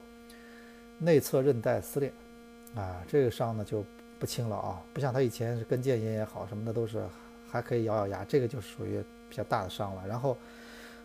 [0.97, 2.11] 内侧韧带撕裂，
[2.73, 3.85] 啊，这个伤呢就
[4.17, 7.05] 不轻了啊，不像他以前是跟腱炎也好什么的都是
[7.47, 10.07] 还可以咬咬牙，这个就属于比较大的伤了。
[10.07, 10.35] 然后。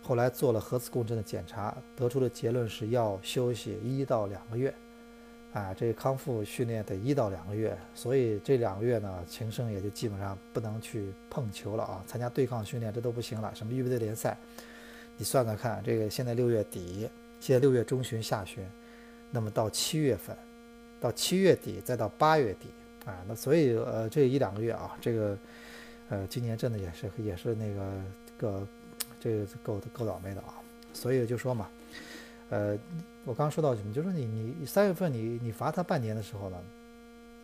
[0.06, 4.72] 后来做了核磁共振的检查，得出的结论是要休息一到两个月，
[5.52, 14.38] 啊，这个康复训练得一到两个月，所以这两个月呢，秦升也就基本上不能去碰球了啊，参加对抗训练这都不行了，什么预备队联赛，
[15.16, 18.64] 你算算看，这个现在六月底，现在六月中旬下旬，
[19.32, 20.36] 那么到七月份，
[21.00, 22.68] 到七月底，再到八月底
[23.04, 25.36] 啊，那所以呃这一两个月啊，这个
[26.10, 27.92] 呃今年真的也是也是那个
[28.38, 28.68] 个
[29.26, 30.54] 这个够够倒霉的啊，
[30.92, 31.68] 所以就说嘛，
[32.50, 32.78] 呃
[33.24, 36.56] 我刚刚说到什么，就说你你三月份你你罚他半年的时候呢，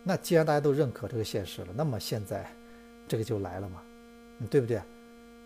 [0.03, 2.49] 那既然大家都认可这个现实了，那么现在
[3.07, 3.81] 这个就来了嘛，
[4.49, 4.81] 对不对？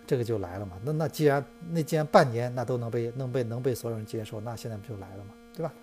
[0.06, 0.80] 这个就来了嘛。
[0.86, 5.74] 那那既然那既然半年那都能被能被能被所有人接受，那现在不就来了嘛，对吧？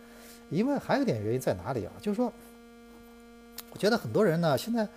[0.50, 1.92] 因为还有点原因在哪里啊？
[2.00, 2.32] 就是说，
[3.74, 4.88] 我觉得很多人呢，现在，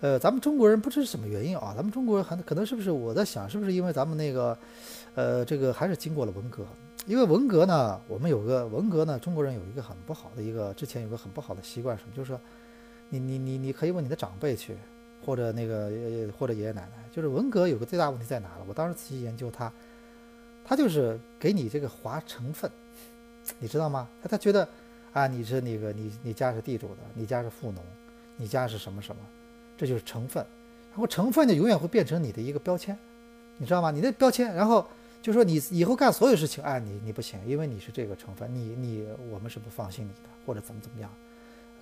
[0.00, 4.56] 呃，咱们中国人不知是什么原因啊，咱们中国人还可能是不是我在想，是不是因为咱们那个，
[5.14, 6.64] 呃，这个还是经过了文革？
[7.06, 12.14] 因为文革呢，我们有个文革呢，中国人有一个很不好的一个，之前有个很不好的习惯，什么？
[12.16, 12.40] 就是说，
[13.08, 14.76] 你你你你可以问你的长辈去。
[15.22, 18.64] 或者那个呃或者爷爷奶奶，就是文革有个最大问题在哪了？
[18.66, 19.70] 我当时仔细研究它，
[20.64, 22.70] 它就是给你这个划成分，
[23.58, 24.08] 你知道吗？
[24.22, 24.66] 他他觉得
[25.12, 27.84] 啊你是那个你你家是地主的，你家是富农，
[28.40, 29.20] 你家是什么什么，
[29.76, 30.42] 这就是成分，
[30.90, 32.96] 然后成分就永远会变成你的一个标签，
[33.58, 33.90] 你知道吗？
[33.90, 34.86] 你的标签，然后
[35.20, 41.10] 就说你以后干所有事情，哎你你不行，因为你是这个成分，你你我们是不放心你的，或者怎么怎么样，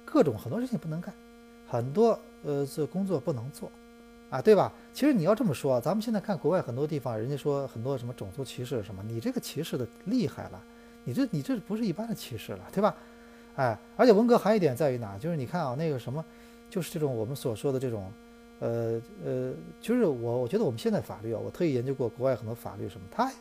[0.05, 1.15] 各种很多事情不能干。
[1.71, 3.71] 很多呃这工作不能做，
[4.31, 4.73] 啊，对吧？
[4.95, 10.61] 其实你要这么说，咱们现在看国外很多地方，人家说很多什么种族歧视什么，你这个歧视的厉害了，
[11.05, 12.97] 你这你这不是一般的歧视了，对吧？
[13.57, 15.19] 哎，而且文革还有一点在于哪？
[15.19, 16.25] 就是你看啊，那个什么，
[16.71, 18.11] 就是这种我们所说的这种，
[18.61, 23.33] 呃呃，就是我我觉得我们现在法律啊，我特意研究过国外很多法律什么，他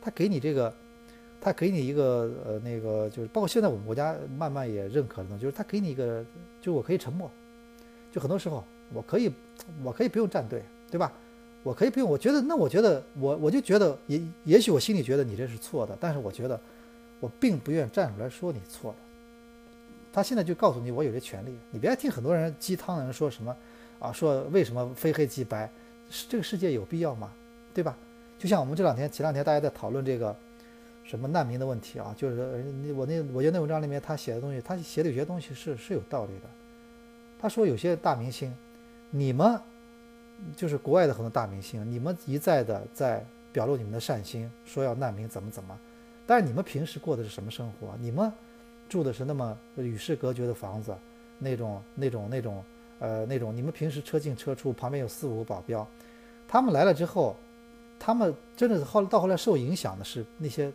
[0.00, 0.72] 他给你这个，
[1.40, 6.24] 他给你一个呃那个就是包括现在我们国家慢慢也认可的，就是他给你一个，
[6.60, 7.30] 就是我可以沉默。
[8.10, 9.32] 就很多时候，我可以，
[9.82, 11.10] 我可以不用站队，对吧？
[11.62, 12.06] 我可以不用。
[12.08, 16.60] 我觉得，那我觉得，我我就觉得，也也许我心里觉得你这是错的，但是我觉得，
[17.20, 18.96] 我并不愿站出来说你错了。
[20.12, 21.56] 他现在就告诉你，我有这权利。
[21.70, 23.56] 你别听很多人鸡汤的人说什么，
[23.98, 25.70] 啊，说为什么非黑即白？
[26.28, 27.32] 这个世界有必要吗？
[27.72, 27.96] 对吧？
[28.38, 30.36] 就像我们这两天前两天大家在讨论这个
[31.04, 36.48] 什么难民的问题啊，就是我那我觉得那文章里面他写的东西，他写的有些东西是是有道理的。
[37.40, 38.54] 他说：“有些大明星，
[39.10, 39.58] 你们
[40.56, 45.76] 就是国外的很多大明星，你们一再的在表露你们的善心，说要难民怎么怎么，
[46.24, 47.96] 但是你们平时过的是什么生活？
[47.98, 48.32] 你们
[48.92, 50.94] 住的是那么与世隔绝的房子，
[51.38, 52.62] 那种那种那种
[52.98, 55.86] 呃那种，你们平时车进车出，旁边有四五个保镖，
[56.46, 57.34] 他们来了之后，
[57.98, 60.70] 他们真的是后到后来受影响的是那些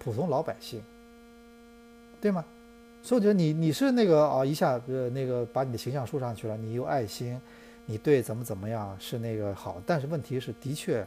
[0.00, 0.82] 普通老百姓，
[2.20, 2.44] 对吗？”
[3.00, 7.40] 所以我觉得你你是那个啊，一下呃那个把你的形象树上去了，你有爱心，
[7.86, 11.06] 你对怎么怎么样是那个好，但是问题是的确，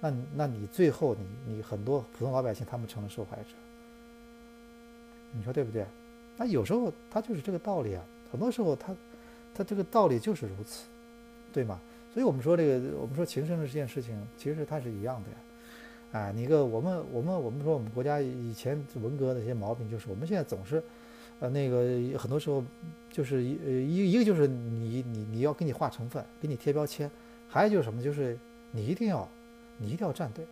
[0.00, 3.48] 那那你最后你你很多普通老百姓他们成了受害者，
[5.36, 5.84] 你说对不对？
[6.36, 8.94] 那有时候他就是这个道理啊，很多时候他
[9.54, 10.84] 他这个道理就是如此，
[11.52, 11.80] 对吗？
[12.12, 15.36] 所以我们说这个我们说情深的这件事情，其实它是一样的呀。
[16.12, 20.82] 哎，你个我们我们我们说我们国家以前文革的一些毛病，就是我们现在总是。
[21.40, 22.62] 呃，那个很多时候
[23.10, 27.10] 就是一呃一一个就是你你你要给你划成分，给你贴标签，
[27.48, 28.38] 还有就是什么，就是
[28.70, 29.28] 你一定要
[29.78, 30.46] 你一定要站队，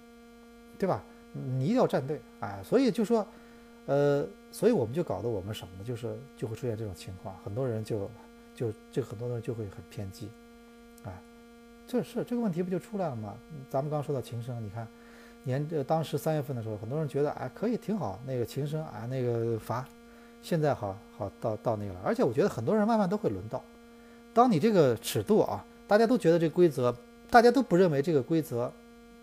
[0.77, 1.05] 对吧？
[1.33, 3.25] 你一定要站队，哎，所以就说，
[3.87, 5.85] 呃，所以我们就搞得我们什么呢？
[5.85, 8.11] 就是就会出现这种情况，很多人就
[8.55, 10.29] 就这很多人就会很偏激，
[11.05, 11.13] 哎，
[11.87, 13.35] 这是这个问题不就出来了吗？
[13.71, 14.87] 咱们刚说到琴声，你看
[15.45, 19.87] 年呃当时三月份的时候，很多人觉得哎可以挺好，那个琴声啊那个罚。
[20.45, 23.63] 现在好好到到那个了，而且我觉得很多人慢慢都会轮到，
[24.35, 26.93] 当你这个尺度啊，大家都觉得这规则，
[27.31, 28.73] 大家都不认为这个规则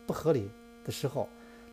[0.08, 0.50] 不合理
[0.86, 1.28] 的时候，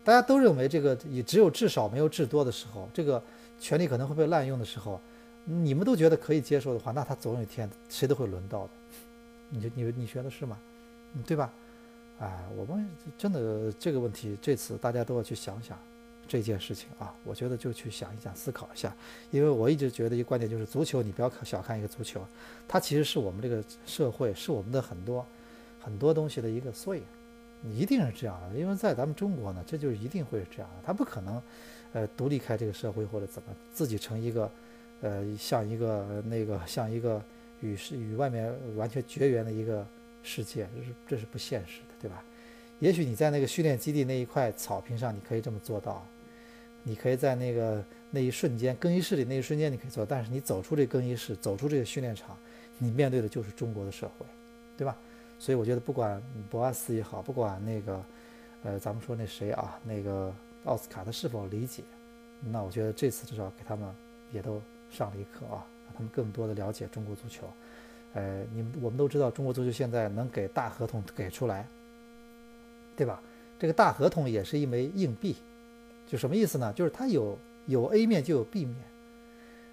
[0.07, 3.21] 大家都认为这个也只有至少没有至多的时候，这个
[3.59, 5.01] 权利可能会被滥用的时候，
[5.45, 8.71] 你们都觉得可以接受的话，那他总有一天谁都会轮到的，
[9.51, 10.57] 你就你你觉得是吗？
[11.27, 11.53] 对吧？
[12.21, 12.89] 哎，我们
[13.19, 15.77] 真的这个问题，这次大家都要去想想。
[16.29, 18.93] 这件事情啊，我觉得就去想一想、思考一下，
[19.31, 22.21] 因为我一直觉得一个观点就是，足球你不要小看一个足球，
[22.67, 25.25] 它其实是我们这个社会、是我们的很多
[25.81, 27.03] 很多东西的一个缩影，
[27.65, 28.59] 一定是这样的。
[28.59, 31.43] 因为在咱们中国呢，这就一定会是这样的，它不可能
[31.93, 34.51] 呃独立开这个社会或者怎么自己成一个
[35.01, 37.23] 呃像一个那个像一个
[37.61, 39.87] 与世与外面完全绝缘的一个
[40.23, 42.23] 世界，这是这是不现实的，对吧？
[42.81, 46.07] 也许你在那个训练基地那一块草坪上，你可以这么做到。
[46.89, 52.39] 你可以在那个那一瞬间更衣室里那一瞬间你可以做，但是你走出这更衣室，走出这个训练场，
[52.79, 54.25] 你面对的就是中国的社会，
[54.77, 54.97] 对吧？
[55.39, 58.05] 所以我觉得不管博阿斯也好，不管那个，
[58.65, 60.33] 呃，咱们说那谁啊，那个
[60.65, 61.83] 奥斯卡他是否理解，
[62.41, 63.89] 那我觉得这次至少给他们
[64.33, 67.47] 也都上了一课啊，让他们更多的了解中国足球。
[68.15, 71.67] 呃，你们我们都知道，中国足球现在能给大合同给出来，
[72.97, 73.21] 对吧？
[73.59, 75.37] 这个大合同也是一枚硬币，
[76.07, 76.73] 就什么意思呢？
[76.73, 78.77] 就是它有有 A 面就有 B 面。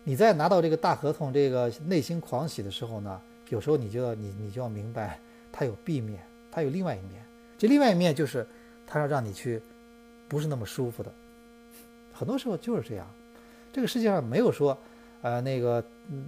[0.05, 5.19] 你在拿到这个大合同，这个内心狂喜的时候呢，有时候你就要你你就要明白，
[5.53, 7.23] 它有 B 面，它有另外一面。
[7.57, 8.45] 这另外一面就是
[8.85, 9.61] 它要让你去
[10.27, 11.09] 不是那么舒服的，
[12.11, 13.07] 很多时候就是这样。
[13.71, 14.77] 这个世界上没有说，
[15.21, 15.81] 呃，那个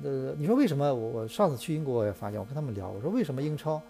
[0.04, 0.94] 呃，你说为什么？
[0.94, 3.82] 我我上次去英国我也发现，我跟他们聊，我说为什么英超？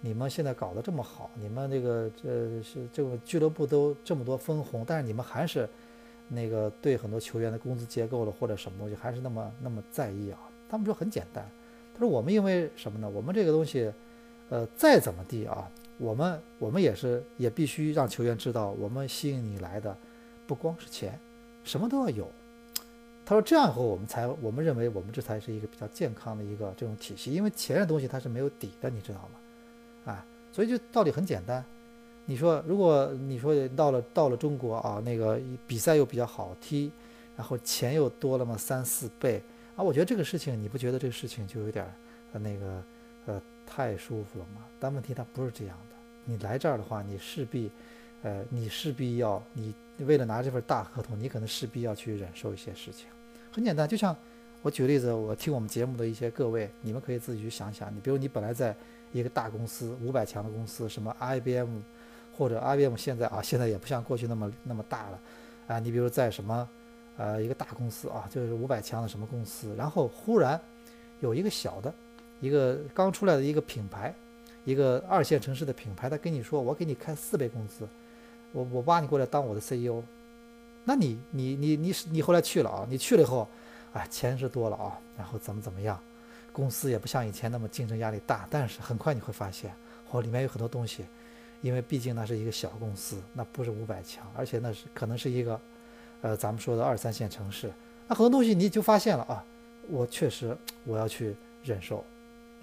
[0.00, 5.68] 你们现在搞得这么好，你们这个这是这个俱乐部都这么多分红，但是你们还是
[6.28, 10.38] 那个对很多球员的工资结构了或者什么东西还是那么那么在意啊？
[10.68, 11.48] 他们说很简单，
[11.94, 13.08] 他说我们因为什么呢？
[13.08, 13.92] 我们这个东西，
[14.52, 19.96] 呃，再怎么地啊，我们我们也是也必须让球员知道，我们吸引你来的
[20.46, 21.18] 不光是钱，
[21.64, 22.28] 什么都要有。
[23.24, 30.12] 他说这样以后我们才我们认为我们这才是一个比较健康的一个这种体系，因为钱的东西它是没有底的，你知道吗？
[30.12, 31.64] 啊，所以就道理很简单。
[32.26, 36.90] 你说，如果你说到了到了中国啊，那个比赛又比较好踢，
[37.36, 39.42] 然后钱又多了嘛三四倍
[39.76, 41.84] 啊，我觉得这个事情你不觉得这个事情就有点
[42.32, 42.82] 呃那个
[43.74, 44.62] 太舒服了吗？
[44.78, 45.96] 但问题它不是这样的。
[46.24, 47.70] 你来这儿的话，你势必
[48.22, 53.06] 呃你势必要你为了拿这份大合同，你可能势必要去忍受一些事情。
[53.50, 54.14] 很简单，就像
[54.60, 57.94] 我举例子，我听我们节目的一些各位，你们可以自己去想想。
[57.94, 58.76] 你比如你本来在。
[59.14, 61.82] 一个大公司，五百强的公司，什么 IBM，
[62.34, 65.20] 或者 IBM 现在啊，现在也不像过去那么那么大了，
[65.66, 66.66] 啊，你比如在什么，
[67.18, 70.58] 呃，一个大公司啊，就是五百强的什么公司，然后忽然
[71.20, 71.92] 有一个小的，
[72.42, 74.12] 一个刚出来的一个品牌，
[74.64, 77.88] 一个二线城市的品牌，他跟你说，我给你开四倍工资，
[78.50, 80.02] 我我挖你过来当我的 CEO，
[80.84, 83.46] 那你你你你你后来去了啊，你去了以后，
[83.92, 85.98] 啊，钱是多了啊，然后怎么怎么样？
[86.52, 89.72] 公司也不像以前那么竞争压力大，但是很快你会发现，
[90.06, 91.06] 或里面有很多东西，
[91.60, 95.60] 因为毕竟那是一个小公司，那不是五百强，而且那是可能是一个，
[96.20, 97.72] 呃，咱们说的二三线城市，
[98.06, 99.42] 那很多东西你就发现了啊，
[99.88, 102.04] 我确实我要去忍受，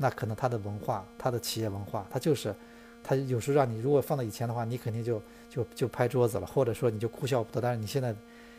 [0.02, 2.56] 那可能他的文化，他的企业文化，他就是，
[3.04, 8.16] 他有时候让你如果放到以前的话，你肯定就就就拍桌子了，或者说你就哭笑不得，但是你现在，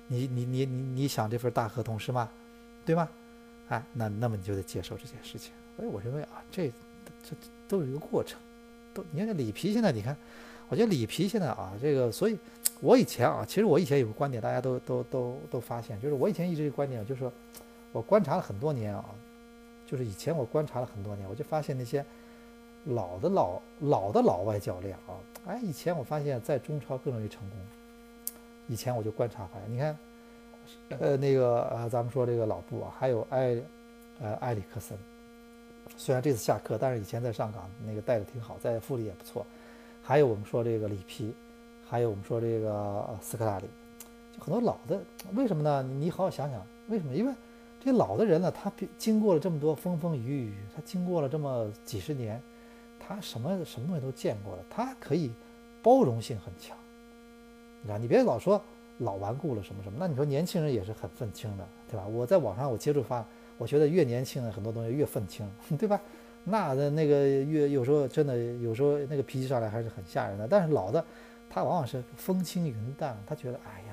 [0.06, 2.28] 你你你你你想这份大合同是吗？
[2.84, 3.08] 对吗？
[3.68, 5.52] 哎，那那么你就得接受这件事情。
[5.76, 6.68] 所以我认为啊，这
[7.22, 7.34] 这
[7.66, 8.38] 都是一个过程。
[8.92, 10.14] 都你看这里皮现在，你看，
[10.68, 12.36] 我觉得里皮现在啊，这个，所以
[12.80, 17.32] 我以前啊，其实我以前有个观点，大家都都都都发现，就是我以前一直有观点，就是说
[17.92, 19.04] 我观察了很多年啊，
[19.90, 22.04] 就是以前我观察了很多年，我就发现那些
[22.84, 27.58] 老的老老的老外教练啊，哎，以前我发现在中超更容易成功。
[28.68, 29.98] 以前我就观察发现，你看。
[31.00, 33.60] 呃，那个呃，咱们说这个老布啊，还有埃，
[34.20, 34.96] 呃，埃里克森，
[35.96, 39.44] 虽然这次下课，但是以前在上港那个带的挺好，在富力也不错。
[40.00, 41.34] 还有我们说这个里皮，
[41.88, 43.66] 还有我们说这个斯科拉里，
[44.36, 45.00] 就很多老的，
[45.34, 45.82] 为什么呢？
[45.82, 47.12] 你好好想想，为什么？
[47.12, 47.32] 因为
[47.82, 52.40] 这老的人呢，他经过了这么多风风雨雨，他经过了这么几十年，
[52.98, 55.32] 他什么什么东西都见过了，他可以
[55.82, 56.76] 包容性很强。
[57.82, 58.62] 你知道，你别老说。
[59.02, 59.96] 老顽固了什么什么？
[59.98, 62.06] 那你说年轻人也是很愤青的，对吧？
[62.06, 63.24] 我在网上我接触发，
[63.56, 65.98] 我觉得越年轻的很多东西越愤青，对吧？
[66.44, 70.46] 那的那个越有时候真的有时候那个脾气上来还是很吓人的。
[70.46, 71.02] 但是老的，
[71.48, 73.89] 他往往是风轻云淡，他觉得哎呀，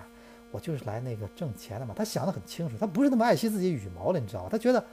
[0.51, 1.93] 我就是来那个挣钱的嘛。
[1.95, 4.49] 他想得很清楚，他不是那么爱惜自己羽毛的，你知道吗？
[4.51, 4.83] 他觉得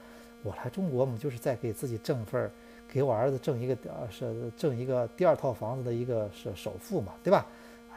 [0.43, 2.51] 我来中国嘛，就是在给自己挣份儿，
[2.87, 7.45] 给我儿子挣一个呃是挣一个第二套房子的一个是首付嘛，对吧？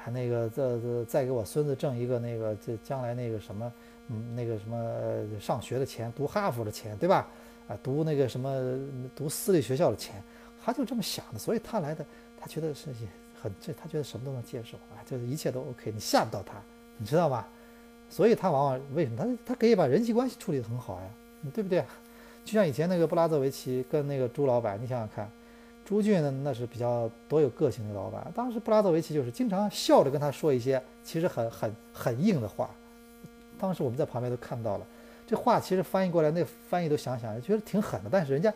[0.00, 3.72] 还那个再再再给我孙子挣一个那个这将来那个什么
[4.06, 7.28] 嗯那个什么上学的钱读哈佛的钱对吧
[7.66, 8.78] 啊读那个什么
[9.16, 10.22] 读私立学校的钱
[10.62, 12.06] 他就这么想的所以他来的
[12.40, 12.90] 他觉得是
[13.42, 16.54] 很这他觉得什么都能接受啊就是一切都 OK 你吓不到他
[16.98, 17.48] 你知道吧
[18.10, 21.08] 所以他往往为什么他他可以把人际关系处理得很好呀
[21.54, 21.82] 对不对
[22.44, 25.30] 就像以前那个布拉泽维奇跟那个朱老板你想想看。
[25.84, 28.30] 朱俊呢，那是比较多有个性的老板。
[28.34, 32.68] 当时布拉泽维奇就是经常笑着跟他说一些其实很很很硬的话。
[33.58, 34.86] 当时我们在旁边都看到了，
[35.26, 38.52] 这话其实翻译过来，那翻译都想想觉得挺狠的，但是人家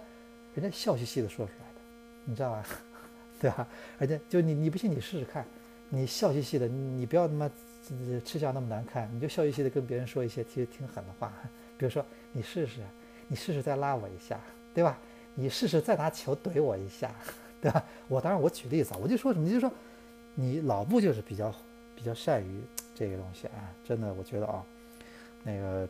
[0.55, 1.81] 人家笑嘻嘻的说出来的，
[2.27, 2.67] 你知道吧？
[3.41, 3.67] 对吧？
[3.99, 5.43] 而且就你你不信你试试看，
[5.89, 7.51] 你笑嘻嘻的，你不要他妈
[8.25, 11.33] 吃相那么难看，你就笑嘻嘻的跟别人说一些其实挺狠的话，
[11.77, 12.81] 比如说你试试，
[13.29, 14.39] 你试试再拉我一下，
[14.73, 14.99] 对吧？
[15.35, 17.11] 你试试再拿球怼我一下，
[17.61, 17.85] 对吧？
[18.09, 19.71] 我当然我举例子啊，我就说什么，你就说
[20.35, 21.55] 你老布就是比较
[21.97, 22.61] 比较善于
[22.95, 24.65] 这个东西啊，真的，我觉得啊，
[25.43, 25.89] 那个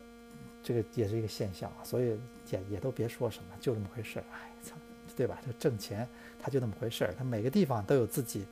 [0.63, 2.17] 这个也是一个现象，所以
[2.49, 4.75] 也也都别说什么，就这么回事儿，哎操，
[5.15, 5.39] 对吧？
[5.45, 6.07] 就挣钱，
[6.39, 8.45] 他就那么回事儿，他每个地方都有自己，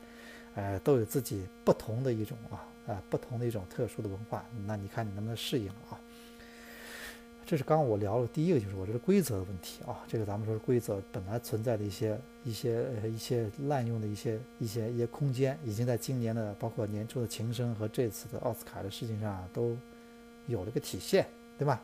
[0.54, 5.98] 呃，都有自己不同的一种啊啊不同的一种特殊的文化，那你看你能不能适应啊？
[7.44, 10.00] 这是刚我聊了第一个，就是我这个规则的问题啊。
[10.08, 19.76] 这个咱们说规则本来存在的一些一些一些滥用的一些一些一些空间，已经在今年的包括年初的琴声和这次的奥斯卡的事情上都
[20.46, 21.26] 有了个体现，
[21.58, 21.82] 对吧？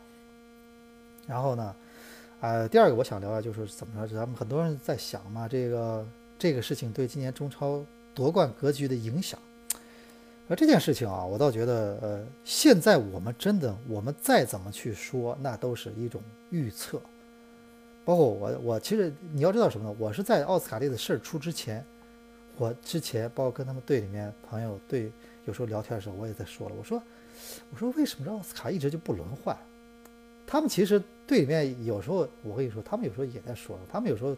[1.27, 1.77] 然后呢，
[2.41, 6.07] 呃，第二个我想聊的就是怎么着，咱们很多人在想嘛，这个
[6.39, 7.85] 这个事情对今年中超
[8.15, 9.39] 夺冠格局的影响。
[10.49, 16.99] 而这件事情啊，我倒觉得，呃，现在我们真的，我们再怎么去说，那都是一种预测。
[18.03, 19.97] 包括我，我其实你要知道什么呢？
[19.99, 21.85] 我是在奥斯卡这个事儿出之前，
[22.57, 25.13] 我之前包括跟他们队里面朋友队
[25.45, 27.03] 有时候聊天的时候，我也在说了，我说，
[27.71, 29.55] 我说为什么奥斯卡一直就不轮换？
[30.47, 34.35] 他们其实队里面有时候，我跟你说，他们有时候也在说，他们有时候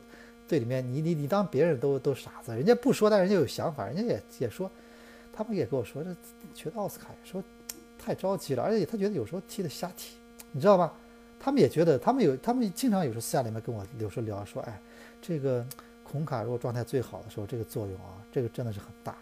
[0.49, 4.69] 队里面，你你你当别人都都傻子，人家不说，但人家有想法，人家也也说。
[5.33, 6.15] 他们也跟我说，这
[6.55, 7.43] 觉得奥斯卡说
[7.99, 10.17] 太着急了，而且他觉得有时候踢的瞎踢，
[10.53, 10.93] 你知道吗？
[11.39, 14.79] 他们也觉得，他们有，他们经常有时候私下里面跟我有时候聊说，哎，
[15.23, 15.65] 这个
[16.05, 19.17] 孔卡如果状态最好的时候，这个作用啊，这个真的是很大。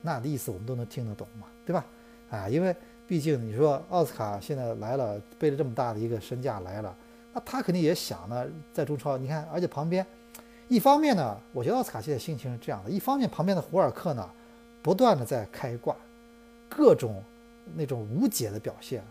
[0.00, 1.84] 那的意思我们都能听得懂嘛，对吧？
[2.30, 2.76] 啊，因为
[3.08, 6.96] 毕竟你说奥斯卡现在来了，背着这么大的一个身价来了，
[7.32, 10.06] 那他肯定也想呢，在中超，你看，而且旁边，
[10.68, 14.30] 一方面呢，我觉得奥斯卡现在心情是这样的，一方面旁边的胡尔克呢。
[14.84, 15.96] 不断的在开挂，
[16.68, 17.22] 各种
[17.74, 19.02] 那种无解的表现，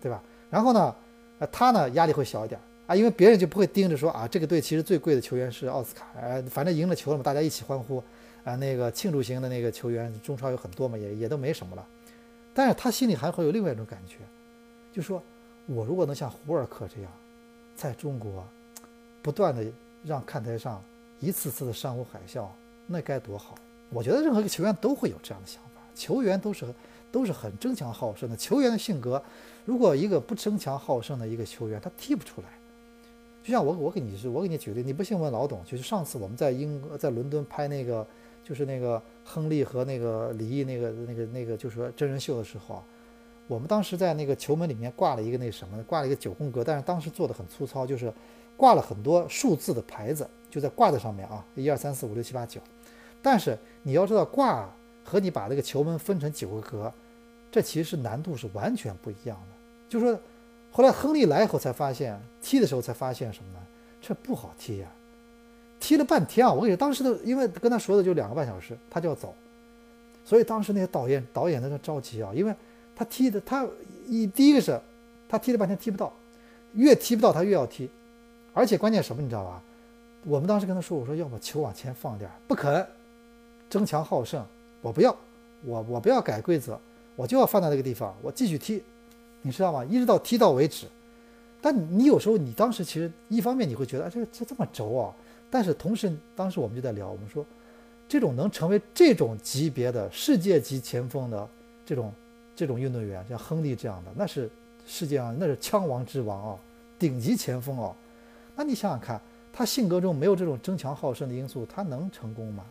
[0.00, 0.22] 对吧？
[0.48, 0.94] 然后呢，
[1.40, 8.00] 呃，他呢压力会小一点啊，因为别人就不会盯着说啊，这个队其实最贵的球员是奥斯卡，呃，反正赢了球了嘛，大家一起欢呼
[8.44, 11.84] 啊，那个庆祝型的那个球员中超有很多嘛，也也都没什么了。
[12.54, 14.18] 但是他心里还会有另外一种感觉，
[14.92, 15.20] 就说
[15.66, 17.10] 我如果能像胡尔克这样，
[17.74, 18.46] 在中国
[19.22, 19.64] 不断的
[20.04, 20.80] 让看台上
[21.18, 22.46] 一次次的山呼海啸，
[22.86, 23.56] 那该多好。
[23.92, 26.66] 我觉得任何一个球员都会有这样的想法，球员都是
[27.10, 28.36] 都是很争强好胜的。
[28.36, 29.22] 球员的性格，
[29.64, 32.46] 如果一个不争强好胜的一个球员，他踢不出来。
[33.42, 38.06] 就像我我给你是，我给你举例，你不信问老董，就是上次我们在英在伦敦拍那个，
[38.44, 42.84] 就是那个亨利和那个李毅那个那个那个就是说真人秀的时候，
[43.48, 48.12] 我们当时在那个球门里面挂了一个那什么，挂了一个九宫格，但是当时做的很粗糙，就是
[48.58, 52.60] 挂了很多数字的牌子，就在挂在上面啊，一二三四五六七八九。
[53.22, 54.68] 但是你要知道，挂
[55.04, 56.92] 和你把这个球门分成九个格，
[57.50, 59.56] 这其实难度是完全不一样的。
[59.88, 60.18] 就说
[60.70, 63.58] 后来亨利来以后才发现，踢的时候才发现什么呢？
[64.00, 64.88] 这不好踢呀！
[65.78, 69.34] 踢了半天啊，我跟你，当时的因为跟他说的就两个半小时，他就要走，
[70.24, 72.54] 所以当时那些导演导演在那着急啊，因为
[72.94, 73.66] 他踢的他
[74.06, 74.80] 一第一个是，
[75.28, 76.12] 他踢了半天踢不到，
[76.74, 77.90] 越踢不到他越要踢，
[78.54, 79.62] 而且关键什么你知道吧？
[80.24, 82.86] 我们当时跟他说，我说要把球往前放点，不肯。
[83.70, 84.44] 争强好胜，
[84.82, 85.16] 我不要，
[85.64, 86.78] 我我不要改规则，
[87.16, 88.82] 我就要放在那个地方，我继续踢，
[89.42, 89.84] 你知道吗？
[89.84, 90.86] 一直到踢到为止。
[91.62, 95.14] 但你有时候你当时其实一方面你会觉得啊，这这这么轴啊，
[95.50, 97.46] 但是同时当时我们就在聊，我们说
[98.08, 101.48] 这种能成为这种级别的世界级前锋的
[101.86, 102.12] 这种
[102.56, 104.50] 这种运动员，像亨利这样的，那是
[104.86, 106.58] 世界上那是枪王之王啊，
[106.98, 107.94] 顶级前锋啊。
[108.56, 109.20] 那你想想看，
[109.52, 112.64] 他性格中没有这种争强好胜的因素，他能成功吗？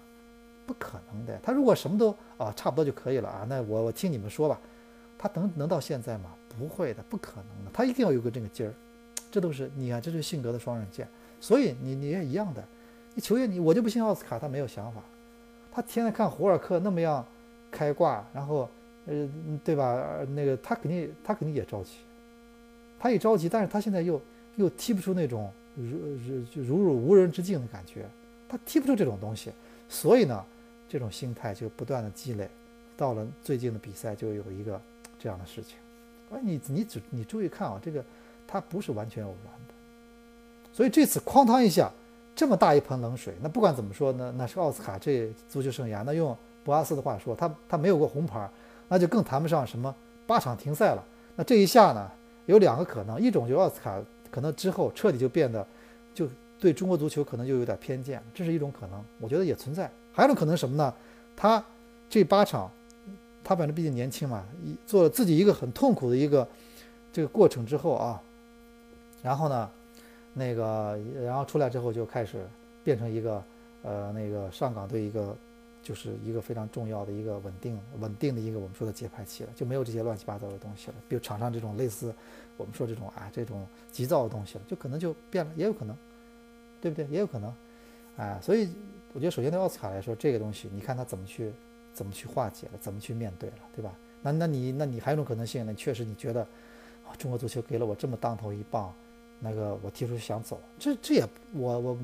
[0.69, 4.61] 不可能的，他如果什么都啊差不多就可以了啊，那我我听你们说吧，
[5.17, 6.29] 他能能到现在吗？
[6.59, 8.73] 不会的，不可能的，他一定要有个这个劲儿，
[9.31, 11.07] 这都是你看，这就是性格的双刃剑。
[11.41, 12.63] 所以你你也一样的，
[13.15, 15.01] 你球员你我就不信奥斯卡他没有想法，
[15.71, 17.25] 他天天看胡尔克那么样
[17.71, 18.69] 开挂，然后
[19.07, 19.27] 呃
[19.63, 20.19] 对吧？
[20.35, 21.93] 那个他肯定他肯定也着急，
[22.99, 24.21] 他一着急，但是他现在又
[24.55, 25.97] 又踢不出那种如
[26.53, 28.05] 如如入无人之境的感觉，
[28.47, 29.51] 他踢不出这种东西，
[29.89, 30.45] 所以呢。
[30.89, 32.49] 这种心态就不断的积累，
[32.97, 34.81] 到了最近的比赛就有一个
[35.19, 35.75] 这样的事情。
[36.33, 38.03] 哎，你你只你注意看啊，这个
[38.47, 39.73] 它不是完全偶然的。
[40.73, 41.91] 所以这次哐当一下，
[42.35, 43.33] 这么大一盆冷水。
[43.41, 46.03] 那不管怎么说呢，那是奥斯卡这足球生涯。
[46.03, 48.49] 那用博阿斯的话说，他他没有过红牌，
[48.87, 49.93] 那就更谈不上什么
[50.25, 51.03] 八场停赛了。
[51.35, 52.09] 那这一下呢，
[52.45, 53.99] 有两个可能，一种就奥斯卡
[54.31, 55.65] 可能之后彻底就变得
[56.13, 56.27] 就
[56.59, 59.89] 对中国足球可能就有点偏见，这是一种可能，我觉得也存在。
[60.11, 60.93] 还有一种可能什么呢？
[61.35, 61.63] 他
[62.09, 62.69] 这八场，
[63.43, 66.47] 他反正毕竟年轻嘛，一做了自己一个很痛苦的一个
[67.13, 68.21] 这个过程之后啊，
[69.23, 69.69] 然后呢，
[70.33, 72.45] 那个然后出来之后就开始
[72.83, 73.43] 变成一个
[73.83, 75.33] 呃那个上港队一个
[75.81, 80.95] 就是一个非常重要的一个稳定稳定的一个我们说的节拍器了，就没有这些乱七八糟的东西了。
[81.07, 82.13] 比如场上这种类似
[82.57, 85.95] 我们说这种啊这种急躁的东西了，就可能就变了，也有可能，
[86.81, 87.05] 对不对？
[87.07, 87.53] 也有可能，
[88.17, 88.69] 啊，所以
[89.13, 91.51] 我觉得首先对奥斯卡来说，这个东西你看他怎么去
[91.93, 93.93] 怎么去化解了，怎么去面对了，对吧？
[94.21, 96.41] 那那你那你还有一种可能性，呢确实你觉得
[97.05, 98.93] 啊中国足球给了我这么当头一棒。
[99.41, 101.97] 那个我提出想走，这这也我我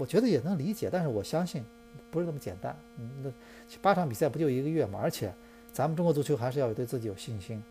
[0.00, 1.64] 我觉得也能理解，但是我相信
[2.10, 2.76] 不是那么简单。
[2.98, 3.32] 嗯，那
[3.80, 5.00] 八场比赛不就一个月吗？
[5.02, 5.32] 而且
[5.72, 7.64] 咱们中国足球还是要有对自己有信心。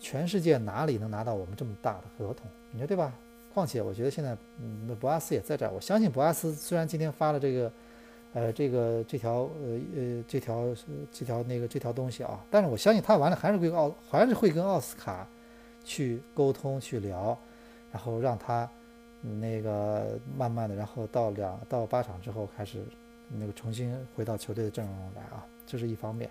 [0.00, 2.46] 全世界哪里能拿到我们这么大的合同？
[2.70, 3.12] 你说对吧？
[3.54, 7.72] 况且我觉得现在嗯，博阿斯也在这儿，我相信博阿斯虽然今天发了这个
[8.34, 10.76] 呃这个这条呃呃这条
[11.12, 15.26] 这条那个这条东西啊，但是我相信他完了还是会奥还是会跟奥斯卡
[15.84, 17.38] 去沟通去聊。
[17.94, 18.68] 然后让他
[19.20, 22.82] 那个慢慢的，然后到两到八场之后开始
[23.28, 26.28] 那个重新回到球队的阵容来啊，这是一方面。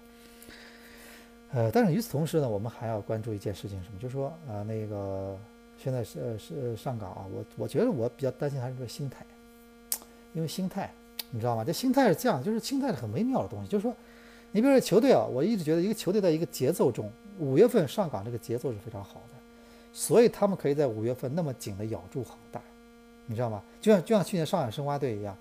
[1.53, 3.97] 呃，但是与此同时呢，我们还要关注一件事情，什么？
[3.97, 5.37] 就是说，呃，那个
[5.77, 9.25] 现在是是上岗啊，我我觉得我比较担心还是这个心态，
[10.33, 10.91] 因为心态，
[11.31, 11.63] 你知道吗？
[11.63, 13.67] 这心态是这样，就是心态是很微妙的东西。
[13.67, 13.93] 就是说，
[14.51, 19.37] 你比如说球队啊，我一直觉得一个球队在一个节奏中，五月份上岗这个节奏是非常好的。
[19.95, 22.59] 所以他们可以在五月份那么紧的咬住恒大，
[23.27, 23.61] 你知道吗？
[23.79, 25.37] 就像就像去年上海申花队一样，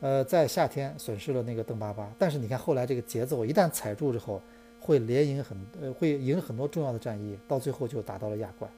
[0.00, 4.42] 呃，在夏天损失了那个邓巴巴，但是你看后来这个节奏一旦踩住之后，
[4.78, 8.70] 会连赢很呃会赢很多重要的战役，到最后就打到了亚冠，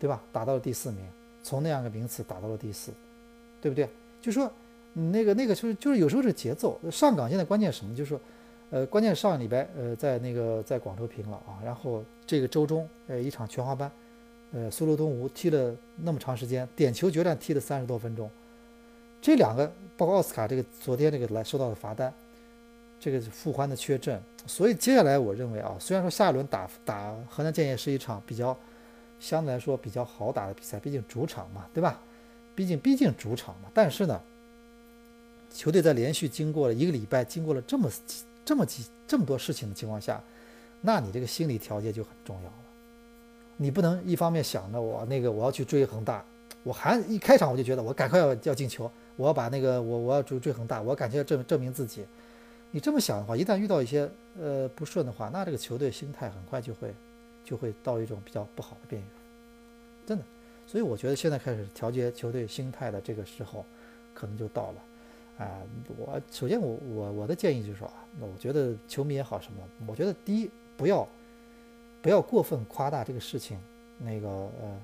[0.00, 0.20] 对吧？
[0.32, 1.06] 打到了第四名，
[1.44, 2.90] 从那样的名次打到了第四，
[3.60, 3.88] 对不对？
[4.20, 4.50] 就说
[4.92, 7.94] 那个那个就是就是有时候是节奏上岗，现在关键什么？
[7.94, 8.20] 就是说。
[8.72, 13.90] 呃，关键上个礼拜呃在那个在广州平了啊，然后这个周中呃一场全华班。
[14.52, 18.30] 呃，苏州东吴踢了那么长时间，点球决战踢了三十多分钟，
[19.20, 22.14] 这两个包括奥斯卡这个昨天这个来收到的罚单，
[23.00, 28.56] 这个复欢的缺阵，所以接下来我认为啊，虽然说下一轮打打河南建业是一场比较
[29.20, 32.00] 相对来说比较好打的比赛，毕竟主场嘛，对吧？
[32.56, 34.20] 毕竟毕竟主场嘛，但是呢，
[35.52, 37.90] 球队在连续经过了一个礼拜，经过了这么
[38.44, 40.20] 这么几这么多事情的情况下，
[40.80, 42.54] 那你这个心理调节就很重要了。
[43.56, 46.24] 你不能一方面想着我那个我要去追恒大，
[46.62, 52.04] 我还一开场我就觉得我赶快要要进球，我要把那个我我要追追恒大，我感觉要证证明自己。
[52.70, 56.94] 你这么想的话，一旦遇到一些呃不顺的话，那这个球队心态很快就会
[57.44, 59.10] 就会到一种比较不好的边缘，
[60.06, 60.24] 真的。
[60.66, 63.64] 所以我觉得现在开始调节球队心态的这个时候，
[64.14, 65.44] 可能就到了。
[65.44, 65.62] 啊，
[65.96, 71.06] 我首先我我我的建议就是说啊，那我觉得球迷也好什么，我觉得第一不要。
[72.02, 73.58] 不要过分夸大这个事情，
[73.98, 74.82] 那个呃，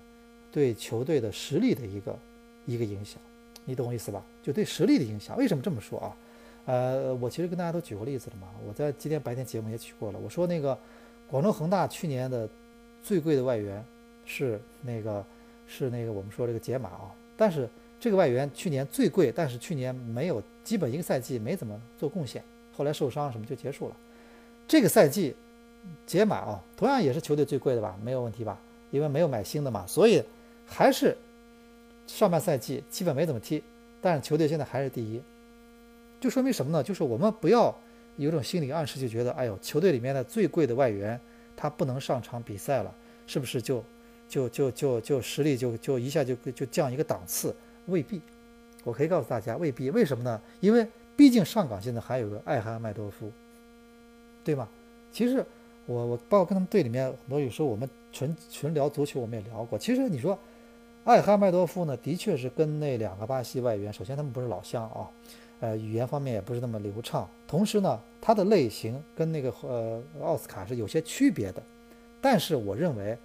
[0.52, 2.18] 对球队的实力的一个
[2.66, 3.18] 一个影响，
[3.64, 4.22] 你懂我意思吧？
[4.42, 5.34] 就对实力的影响。
[5.34, 6.16] 为什么这么说啊？
[6.66, 8.48] 呃，我其实跟大家都举过例子了嘛。
[8.68, 10.18] 我在今天白天节目也举过了。
[10.18, 10.78] 我说那个
[11.28, 12.48] 广州恒大去年的
[13.02, 13.84] 最贵的外援
[14.24, 15.24] 是那个
[15.66, 17.68] 是那个我们说这个解码啊，但是
[17.98, 22.42] 这个外援去年最贵，但是去年没有基本一个赛季没怎么做贡献，
[22.76, 23.96] 后来受伤什么就结束了。
[24.68, 25.34] 这个赛季。
[26.04, 28.58] 解码啊，同样也是球队最贵的吧，没有问题吧？
[28.90, 30.20] 因为没有买新的嘛，所以
[30.66, 31.16] 还是
[32.08, 33.62] 上半赛季基本没怎么踢，
[34.02, 35.22] 但是球队现在还是第一，
[36.20, 36.82] 就说明什么呢？
[36.82, 37.72] 就是我们不要
[38.16, 41.18] 有种心理暗示，就觉得哎呦，球队里面的最贵的外援
[41.56, 42.94] 他不能上场比赛了，
[43.26, 43.82] 是不是就
[44.28, 47.54] 就就就就实力就就一下就就降一个档次？
[47.86, 48.20] 未必，
[48.84, 50.40] 我可以告诉大家未必，为什么呢？
[50.60, 50.86] 因为
[51.16, 53.30] 毕竟上港现在还有个艾哈迈多夫，
[54.44, 54.68] 对吗？
[55.12, 55.44] 其实。
[55.88, 59.78] 我我包括跟他们队里面很多，有时候我们纯纯聊足球，我们也聊过。
[59.78, 60.36] 其实你说，
[61.04, 65.06] 艾哈迈多夫呢，的确是跟那两个巴西外援，首先他们不是老乡啊，
[65.60, 67.28] 呃，语言方面也不是那么流畅。
[67.46, 71.62] 同时呢，他的类型跟那个呃奥斯卡是有些区别的。
[72.20, 73.16] 但是我认为，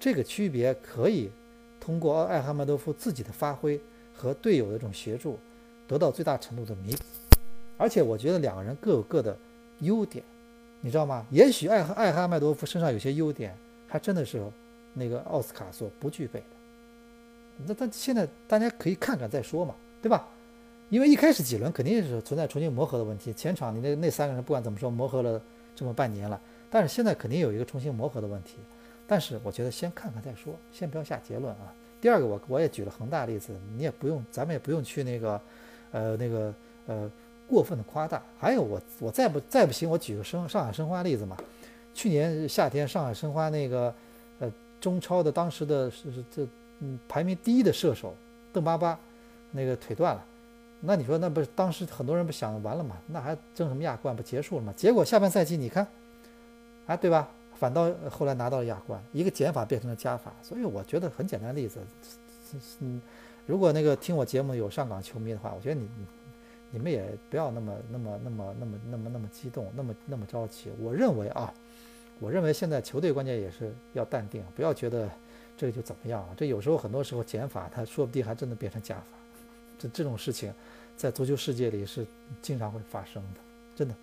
[0.00, 1.30] 这个区别可以
[1.80, 3.80] 通过艾哈迈多夫自己的发挥
[4.14, 5.38] 和队友的这种协助，
[5.86, 7.04] 得到最大程度的弥补。
[7.76, 9.36] 而且我觉得两个人各有各的
[9.80, 10.24] 优点。
[10.82, 11.26] 你知道吗？
[11.30, 13.56] 也许艾哈艾哈迈多夫身上有些优点，
[13.88, 14.40] 还真的是
[14.94, 16.46] 那个奥斯卡所不具备的。
[17.66, 20.28] 那他现在大家可以看看再说嘛，对吧？
[20.88, 23.32] 因为一开始几轮肯定是存在重新磨合的问题。
[23.32, 25.40] 前场你那那三个人不管怎么说磨合了
[25.74, 28.56] 这么半年了，但是现在肯定有一个重新磨合的问题。
[29.06, 31.72] 但是我觉得先看看再说，先不要下结论啊。
[32.00, 35.40] 第二个，我我也举了恒大例子，你也不用，咱们也不用去那个，
[35.92, 36.54] 呃，那个，
[36.86, 37.10] 呃。
[37.48, 41.36] 过分的夸大，还有我我再不再不行，我举个生上海申花例子嘛。
[41.94, 43.94] 去年夏天上海申花那个
[44.40, 46.44] 呃中超的当时的是这
[46.80, 48.16] 嗯排名第一的射手
[48.52, 48.98] 邓巴巴，
[49.52, 50.24] 那个腿断了，
[50.80, 52.96] 那你说那不是当时很多人不想完了嘛？
[53.06, 54.72] 那还争什么亚冠不结束了吗？
[54.76, 55.86] 结果下半赛季你看，
[56.86, 57.28] 哎，对吧？
[57.56, 60.30] 反倒后来拿到了亚冠，一个减法变成了加法。
[60.42, 61.80] 所以我觉得很简单的例子，
[62.80, 63.00] 嗯，
[63.46, 65.88] 如果那个听我节目有上港球迷的话，我觉得你
[66.70, 70.70] 你们也不要那么那么那么那么那么那么激动，那么那么着急。
[70.78, 71.52] 我认为啊，
[72.20, 75.08] 我认为现在球队关键也是要淡定，不要觉得
[75.56, 76.28] 这个就怎么样啊。
[76.36, 79.02] 这有时候很多时候减法，它说不定还真的变成加法。
[79.78, 80.52] 这这种事情，
[80.96, 82.06] 在足球世界里是
[82.40, 83.40] 经常会发生的，
[83.74, 83.94] 真的。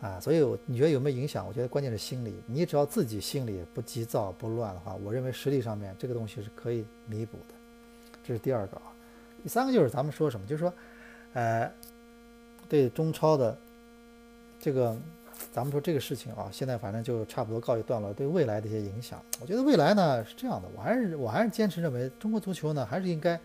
[0.00, 1.46] 啊，所以你觉得有没有影响？
[1.46, 2.34] 我觉得关键是心理。
[2.46, 7.54] 你只要自己心里不急躁不乱的话，我认为实力上面这个东西是可以弥补的。
[8.24, 8.84] 这是第二个啊。
[9.42, 10.72] 第三个就是咱们说什么，就是说，
[11.34, 11.70] 呃，
[12.66, 13.54] 对中超的
[14.58, 14.96] 这个，
[15.52, 18.10] 咱们说这个事情啊，现在反正就差不多告一段落。
[18.14, 23.38] 对未来的一些影响，我觉得未来呢是这样的，我还是我还是坚持认为，中国足球呢还是应该。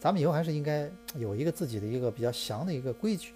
[0.00, 3.32] 咱们以后还是应该有一个自己的一个比较详的一个规矩，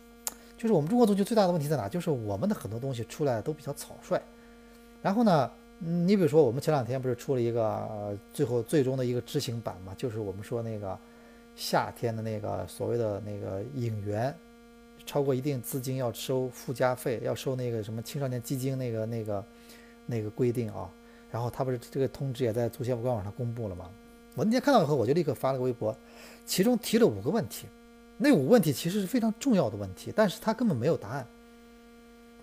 [0.56, 1.86] 就是我们中国足球最大的问题在哪？
[1.86, 4.18] 就是我们的很多东西出来都比较草率。
[5.02, 5.50] 然后呢，
[5.80, 9.94] 嗯，你比如说我们前两天不是出了一个最后最终的一个执行版嘛？
[9.98, 10.98] 就是我们说那个
[11.54, 14.34] 夏天的那个所谓的那个引援，
[15.04, 19.44] 超过一定资金要收附加费，要收那个什么青少年基金那个那个
[20.06, 20.88] 那个规定啊。
[21.30, 23.90] 然后他不是这个通知也在足协官网上公布了吗？
[24.35, 25.97] 我那天看到以后，我就立刻发了个微博。
[26.47, 27.66] 其中提了五个问题，
[28.18, 31.26] 那五个问题其实是非常重要的问题，但是他根本没有答案，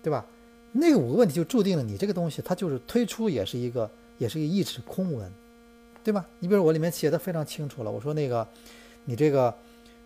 [0.02, 0.26] 对吧？
[0.72, 3.88] 那五个问题就注定了你这个东西，它就是推出也是一个，
[4.18, 5.30] 也是一个一纸空文，
[6.02, 6.26] 对吧？
[6.40, 8.46] 你比如我里面写的非常清楚了，我说那个，
[9.04, 9.54] 你这个，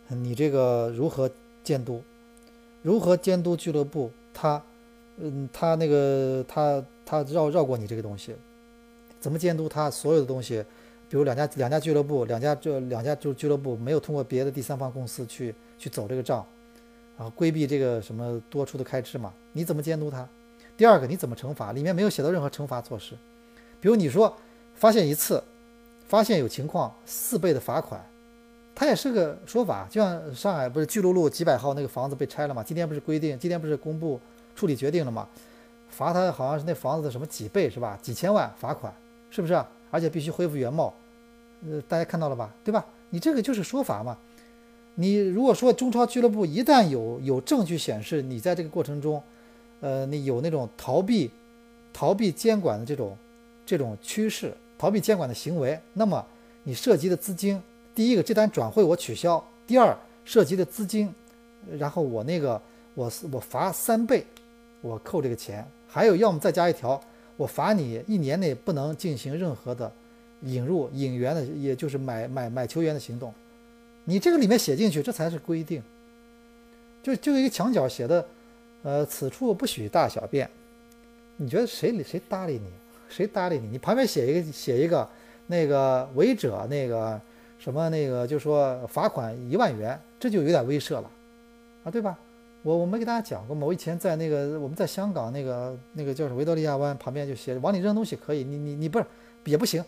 [0.08, 1.30] 你这个如何
[1.62, 2.02] 监督，
[2.82, 4.60] 如何监督俱乐部，他，
[5.18, 8.34] 嗯，他那个他他绕绕过你这个东西，
[9.20, 10.64] 怎么监督他所有的东西？
[11.08, 16.44] 比如两家两家俱乐部，两家就两家就俱乐部没有通过别的第三方公司去去走这个账，
[17.16, 19.32] 然后规避这个什么多出的开支嘛？
[19.52, 20.28] 你怎么监督他？
[20.76, 21.72] 第二个你怎么惩罚？
[21.72, 23.14] 里面没有写到任何惩罚措施。
[23.80, 24.36] 比如你说
[24.74, 25.42] 发现一次，
[26.08, 28.04] 发现有情况四倍的罚款，
[28.74, 29.86] 它也是个说法。
[29.88, 32.62] 就像上海不是巨鹿路几百号那个房子被拆了嘛？
[32.62, 34.20] 今天不是规定，今天不是公布
[34.54, 35.28] 处理决定了嘛？
[35.88, 37.98] 罚他好像是那房子的什么几倍是吧？
[38.02, 38.92] 几千万罚款
[39.30, 39.64] 是不是？
[39.90, 40.92] 而且必须恢复原貌，
[41.68, 42.84] 呃，大家看到了吧，对吧？
[43.10, 44.16] 你这个就是说法嘛。
[44.98, 49.22] 你如果说中超俱乐部一旦有有证据显示你在这个过程中，
[49.80, 51.30] 呃，你有那种逃避
[51.92, 53.16] 逃避监管的这种
[53.66, 56.24] 这种趋势，逃避监管的行为，那么
[56.62, 57.62] 你涉及的资金，
[57.94, 61.14] 第一个这单转会我取消，第二涉及的资金，
[61.78, 62.60] 然后我那个
[62.94, 64.26] 我我罚三倍，
[64.80, 67.00] 我扣这个钱，还有要么再加一条。
[67.36, 69.90] 我罚你一年内不能进行任何的
[70.42, 73.32] 引入引援的，也就是买买买球员的行动。
[74.04, 75.82] 你这个里面写进去，这才是规定。
[77.02, 78.26] 就就一个墙角写的，
[78.82, 80.48] 呃，此处不许大小便。
[81.36, 82.70] 你觉得谁谁搭理你？
[83.08, 83.68] 谁搭理你？
[83.68, 85.08] 你旁边写一个写一个
[85.46, 87.20] 那个违者那个
[87.58, 91.10] 什么那个，就说罚款一万元，这就有点威慑了
[91.84, 92.18] 啊，对吧？
[92.66, 93.64] 我我没给大家讲过吗？
[93.64, 99.06] 我以前在那个我们在香港那个那个叫什么维多利亚湾旁边就写往里扔东西可以，你你你不是
[99.44, 99.84] 也不行，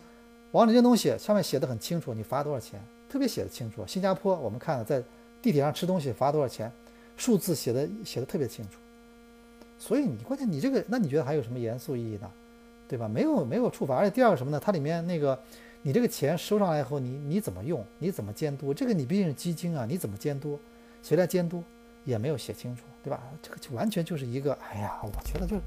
[0.51, 3.83] 往里扔东西上面写的很清楚，你罚多少钱，特别写的清楚。
[3.85, 5.03] 新加坡我们看了在
[5.41, 6.71] 地铁上吃东西罚多少钱，
[7.17, 8.79] 数字写的写的特别清楚。
[9.77, 12.31] 所以你关键你这个那你觉得还有什么严肃意义呢？
[12.87, 13.09] 对吧？
[13.09, 14.57] 没有没有处罚，而且第二个什么呢？
[14.57, 15.37] 它里面那个
[15.81, 17.83] 你这个钱收上来以后，你你怎么用？
[17.97, 18.73] 你怎么监督？
[18.73, 20.57] 这个你毕竟是基金啊，你怎么监督？
[21.03, 21.61] 谁来监督？
[22.09, 23.21] 也没有写清楚，对吧？
[23.41, 25.61] 这个就完全就是一个，哎呀，我觉得就是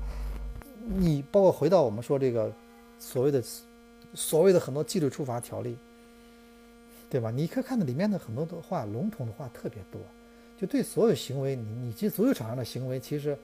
[0.85, 2.53] 你包括回到我们说这个
[2.99, 3.43] 所谓的
[4.13, 5.77] 所谓的很多纪律处罚条例，
[7.09, 7.31] 对吧？
[7.31, 10.01] 你可以看到里面的很多的话，笼统的话特别多，
[10.61, 13.39] 就对所有行为，你你这足球场上的行为，其实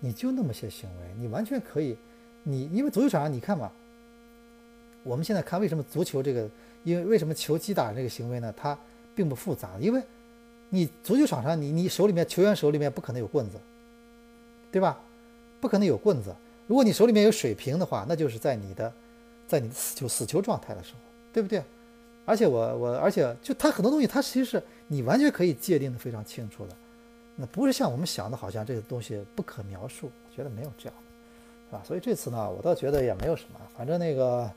[0.00, 1.96] 你就那么些行为，你完全可以，
[2.42, 3.70] 你因为足球场上你看嘛，
[5.04, 6.48] 我们现在看为什么足球这个，
[6.84, 8.52] 因为为什么球击打这个行为呢？
[8.56, 8.76] 它
[9.14, 10.02] 并不复杂，因为。
[10.70, 13.58] 你足球场上，你你手里面球员手里面不可能有棍子，
[14.72, 14.98] 对吧？
[15.60, 16.34] 不可能有棍子。
[16.66, 18.92] 如果你手里面有水瓶的话，那就是在你的，
[19.46, 21.00] 在你的死球死球状态的时候，
[21.32, 21.62] 对不对？
[22.24, 26.76] 而且我我而且就他很多东西，他其实是你完全可以界定的非常清楚的，
[27.34, 30.06] 那不是像我们想的，好像这个东西不可描述。
[30.06, 31.82] 我觉得没有这样的，是吧？
[31.84, 34.50] 所以这次呢，我倒觉得也没有什么，反正那个。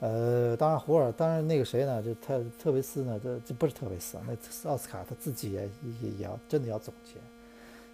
[0.00, 2.02] 呃，当然，胡尔，当然那个谁呢？
[2.02, 3.20] 就特特维斯呢？
[3.22, 4.34] 这这不是特维斯，那
[4.70, 5.68] 奥斯卡他自己也
[6.02, 7.20] 也也要真的要总结。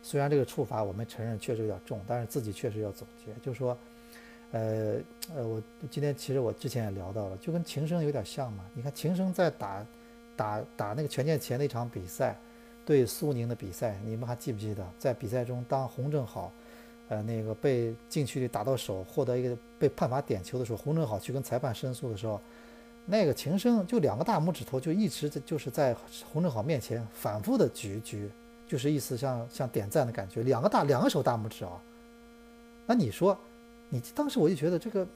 [0.03, 3.33] 虽然这个处罚我们承认确实有点重，但是自己确实要总结。
[3.43, 3.77] 就是说，
[4.53, 4.95] 呃
[5.35, 8.65] 呃，我今天其实我之前也聊到了，就跟秦升有点像嘛。
[8.73, 9.85] 你看秦升在打
[10.37, 12.37] 打打那个权健前那场比赛，
[12.85, 14.87] 对苏宁的比赛，你们还记不记得？
[14.97, 16.53] 在比赛中，当洪正好，
[17.09, 22.41] 呃，那个被禁区里打到手，获得一个被判罚点球的时候，洪正好去跟裁判申诉的时候，
[23.05, 25.95] 那个琴声就两个大拇指头就一直就是在
[26.25, 28.29] 洪正好面前反复的举举，
[28.67, 31.73] 就是意思像像点赞的感觉，两个大两个手大拇指啊。
[32.87, 33.39] 那你说，
[33.89, 35.07] 你当时我就觉得这个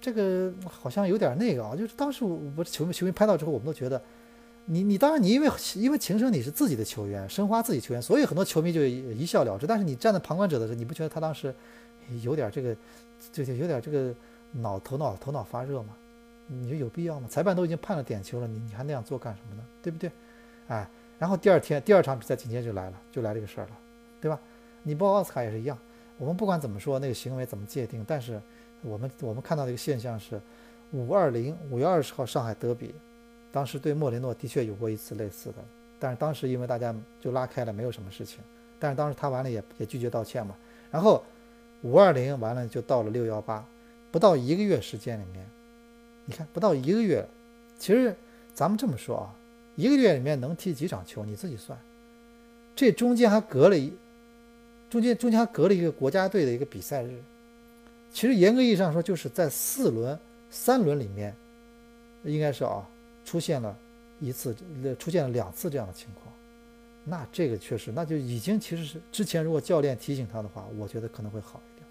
[0.00, 4.00] 这个好像有点那个啊，就是当时我我球迷球迷拍到之后，我们都觉得。
[4.68, 9.66] 你你当然你因为因为秦升你是自己的球员，申花自己球员，所以很多球迷就一笑了之。
[9.66, 11.54] 但是你站在旁观者的时候，你不觉得他当时
[12.22, 12.76] 有点这个，
[13.32, 14.12] 就就有点这个
[14.50, 15.96] 脑头脑头脑发热吗？
[16.48, 17.28] 你说有必要吗？
[17.30, 19.62] 裁判都已经判了点球了，你你还那样做干什么呢？
[19.82, 20.10] 对不对？
[20.66, 20.88] 哎，
[21.18, 23.78] 然后第二天第二场比赛紧接着就来了，就来这个事儿了，
[24.20, 24.38] 对吧？
[24.82, 25.78] 你报奥斯卡也是一样，
[26.18, 28.40] 我们不管怎么说那个行为怎么界定，但是
[28.82, 30.40] 我们我们看到的一个现象是，
[30.90, 32.92] 五二零五月二十号上海德比。
[33.56, 35.64] 当时对莫雷诺的确有过一次类似的，
[35.98, 38.40] 但是当时因为大家就拉开了，没有什么事情。
[38.78, 40.54] 但是当时他完了也也拒绝道歉嘛。
[40.90, 41.24] 然后
[41.80, 43.66] 五二零完了就到了六幺八，
[44.12, 45.42] 不到一个月时间里面，
[46.26, 47.26] 你看不到一个月，
[47.78, 48.14] 其实
[48.52, 49.34] 咱们这么说啊，
[49.74, 51.78] 一个月里面能踢几场球，你自己算。
[52.74, 53.90] 这中间还隔了一，
[54.90, 57.22] 中间中间还隔了一个国家队的一个比赛日。
[58.12, 60.18] 其实严格意义上说，就是在四轮
[60.50, 61.34] 三轮里面，
[62.22, 62.86] 应该是啊。
[63.26, 63.76] 出现了
[64.20, 64.56] 一次，
[64.98, 66.32] 出现了两次这样的情况，
[67.04, 71.86] 那这个确实，那就已经其实是之前如果教练提醒他的话，我觉得可能会好一点。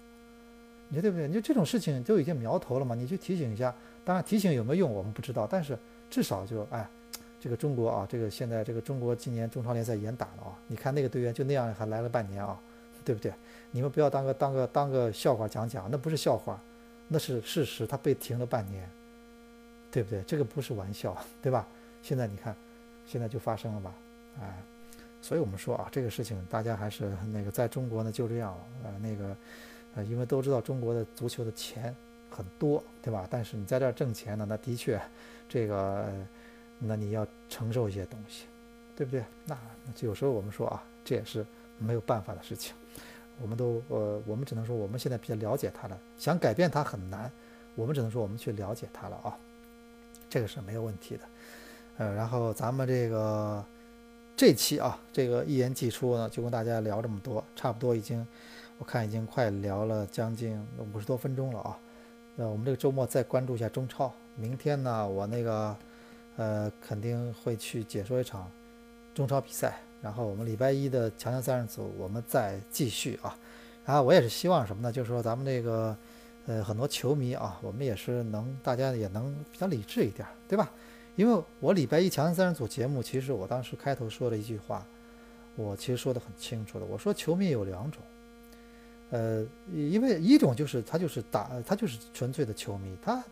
[0.88, 1.28] 你说对不对？
[1.28, 3.72] 你就这种事情都已经苗头了嘛，你去提醒一下。
[4.04, 5.78] 当然提醒有没有用我们不知道，但是
[6.08, 6.88] 至少就哎，
[7.40, 12.58] 这个中国啊，这个现在这个中国今年中超联赛严打了啊，你看那个队员就那样还来了半年啊，
[13.04, 13.32] 对不对？
[13.72, 16.58] 你们不要当个当个当个笑话讲讲，那不是笑话，
[17.08, 18.88] 那是事实，他被停了半年。
[19.90, 20.22] 对不对？
[20.26, 21.66] 这个不是玩笑，对吧？
[22.02, 22.54] 现在你看，
[23.06, 23.94] 现在就发生了吧？
[24.40, 24.62] 哎，
[25.22, 28.64] 所以我们说啊，这个事情大家还是那个在中国呢就这样了。
[28.84, 29.36] 呃，那个
[29.96, 31.94] 呃，因为都知道中国的足球的钱
[32.30, 33.26] 很多，对吧？
[33.30, 35.00] 但是你在这儿挣钱呢，那的确
[35.48, 36.12] 这个，
[36.78, 38.44] 那你要承受一些东西，
[38.94, 39.24] 对不对？
[39.46, 39.56] 那
[40.00, 41.44] 有时候我们说啊，这也是
[41.78, 42.74] 没有办法的事情。
[43.40, 47.30] 我们都呃，我们只能说我们现在比较了解他了，想改变他很难。
[47.74, 49.36] 我们只能说我们去了解他了啊。
[50.28, 51.22] 这个是没有问题的，
[51.98, 53.64] 呃，然后咱们这个
[54.36, 58.26] 这期啊，这个一言既出呢，就跟大家聊这么多，差不多已经，
[58.78, 60.60] 我看已经快聊了将近
[60.92, 61.78] 五十多分钟了啊。
[62.34, 65.76] 那我们这个周末再关注一下中超，明天呢，我那个
[66.36, 68.50] 呃肯定会去解说一场
[69.14, 73.38] 中超比赛，然后我们礼拜一的强强三人组我们再继续啊。
[73.84, 74.92] 然后我也是希望什么呢？
[74.92, 75.96] 就是说咱们这个。
[76.46, 80.70] 呃，很多球迷啊，我们也是能，大家也能比较理智一点，对吧？
[81.16, 84.86] 因为我礼拜一强三人组节目，其实我当时开头说了一句话，
[85.56, 88.00] 我其实说的很清楚的，我说球迷有两种，
[89.10, 93.24] 呃，因为一种就是他就是打，他就是纯粹的球迷，他，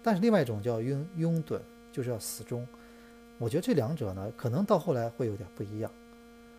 [0.00, 1.58] 但是另外一种叫拥拥趸，
[1.90, 2.64] 就是要死忠。
[3.38, 5.90] 我觉得这两者呢，可能到后来会有点不一样，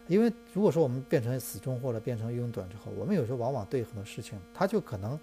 [0.08, 5.18] 因为如果说我们变成死忠或者变成拥趸之后，我们有时候往往对很多事情，他就可能。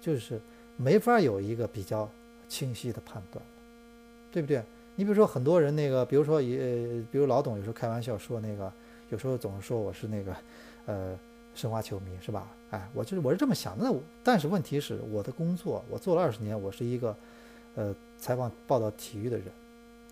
[0.00, 0.40] 就是
[0.76, 2.08] 没法有一个比较
[2.48, 3.44] 清晰的判断，
[4.32, 4.62] 对不对？
[4.96, 6.56] 你比如说很多人那个，比如说也，
[7.10, 8.70] 比如老董有时候开玩笑说那个，
[9.10, 10.36] 有时候总是说我是那个，
[10.86, 11.18] 呃，
[11.54, 12.50] 申花球迷是吧？
[12.70, 13.84] 哎，我就是我是这么想的。
[13.84, 13.94] 那
[14.24, 17.16] 但是问题是我的工作，我做了二十年，我是一个，
[17.74, 19.46] 呃，采访报道体育的人，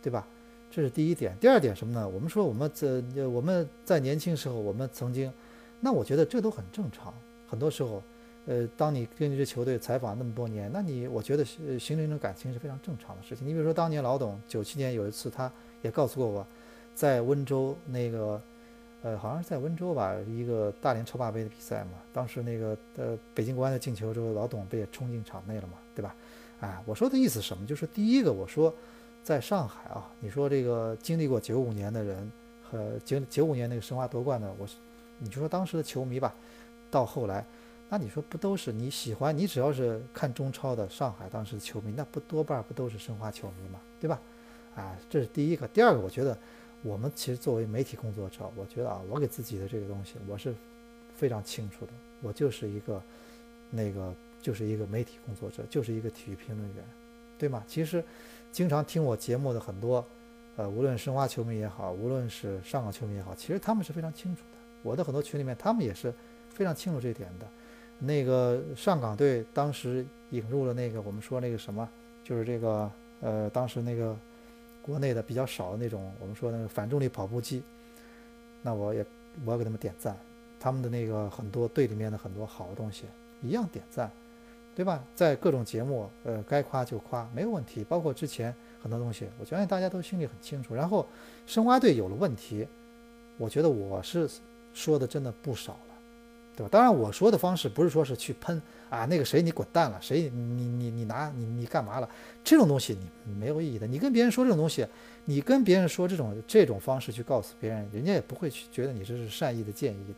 [0.02, 0.26] 对吧？
[0.70, 1.36] 这是第一点。
[1.40, 2.08] 第二点什么呢？
[2.08, 5.32] 我们说我们在我们在年轻时候，我们曾经，
[5.80, 7.12] 那我觉得这都很正常。
[7.48, 8.02] 很多时候。
[8.48, 13.46] 呃，当你跟这支球队采访那么多年，那你我觉得形成一种感情是非常正常的事情。
[13.46, 16.46] 你比如说，当年老董九七年有一次，他也告诉过我，
[16.94, 18.40] 在温州那个，
[19.02, 21.90] 呃，好像是在温州吧，一个大连超霸杯的比赛嘛。
[22.10, 26.16] 当时那个呃，北京国安的进球之后，老董不也冲进场内了嘛，对吧？
[26.60, 27.66] 哎，我说的意思什么？
[27.66, 28.74] 就是第一个，我说
[29.22, 32.32] 在上海啊，你说这个经历过九五年的人
[32.62, 34.66] 和九九五年那个申花夺冠的，我
[35.18, 36.34] 你就说当时的球迷吧，
[36.90, 37.44] 到后来。
[37.88, 39.36] 那你说不都是你喜欢？
[39.36, 43.80] 你只要是看中超的上海当时的球迷，那不多半不都是申花球迷嘛？
[43.98, 44.20] 对吧？
[44.76, 45.66] 啊，这是第一个。
[45.68, 46.36] 第二个，我觉得
[46.82, 50.54] 我们其实作为媒体工作者，我觉得啊，我给自己的这个东西，我是
[51.16, 51.92] 非常清楚的。
[52.20, 53.02] 我就是一个
[53.70, 56.84] 那个，就是一个媒体工作者，就是一个体育评论员，
[57.38, 57.64] 对吗？
[57.66, 58.04] 其实
[58.52, 60.04] 经常听我节目的很多，
[60.56, 64.58] 呃，无论申花球迷也好，无论是上港球迷也好，其实他们是非常清楚的。
[64.82, 66.12] 我的很多群里面，他们也是
[66.50, 67.46] 非常清楚这一点的。
[67.98, 71.88] 那个上港队当时引入了那个我们说那个什么，
[72.22, 72.90] 就是这个
[73.20, 74.16] 呃，当时那个
[74.82, 77.62] 国内的比较少的那种我们说那个反重力跑步机，
[78.62, 79.04] 那我也
[79.44, 80.16] 我要给他们点赞，
[80.60, 83.04] 他们的那个很多队里面的很多好的东西
[83.42, 84.10] 一样点赞，
[84.76, 85.02] 对吧？
[85.14, 87.84] 在各种节目，呃，该夸就夸，没有问题。
[87.84, 90.74] 包括之前很多东西，我相信大家都心里很清楚。
[90.74, 91.04] 然后
[91.46, 92.66] 申花队有了问题，
[93.36, 94.28] 我觉得我是
[94.72, 95.76] 说的真的不少。
[96.58, 96.68] 对？
[96.68, 102.08] 当然，我说的方式不是说是去喷啊，那个谁你滚蛋了，谁你你你拿你你干嘛了？
[102.42, 103.86] 这种东西你没有意义的。
[103.86, 104.86] 你跟别人说这种东西，
[105.24, 110.14] 你跟别人说这种这种方式去告诉别人，人家也不会去觉得你这是善意的建议的，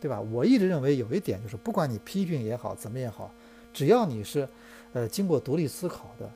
[0.00, 0.20] 对吧？
[0.20, 3.32] 我一直认为有一点就是，不管你批评也好，怎么也好，
[3.72, 4.48] 只要你是
[4.92, 6.30] 呃经过独立思考的，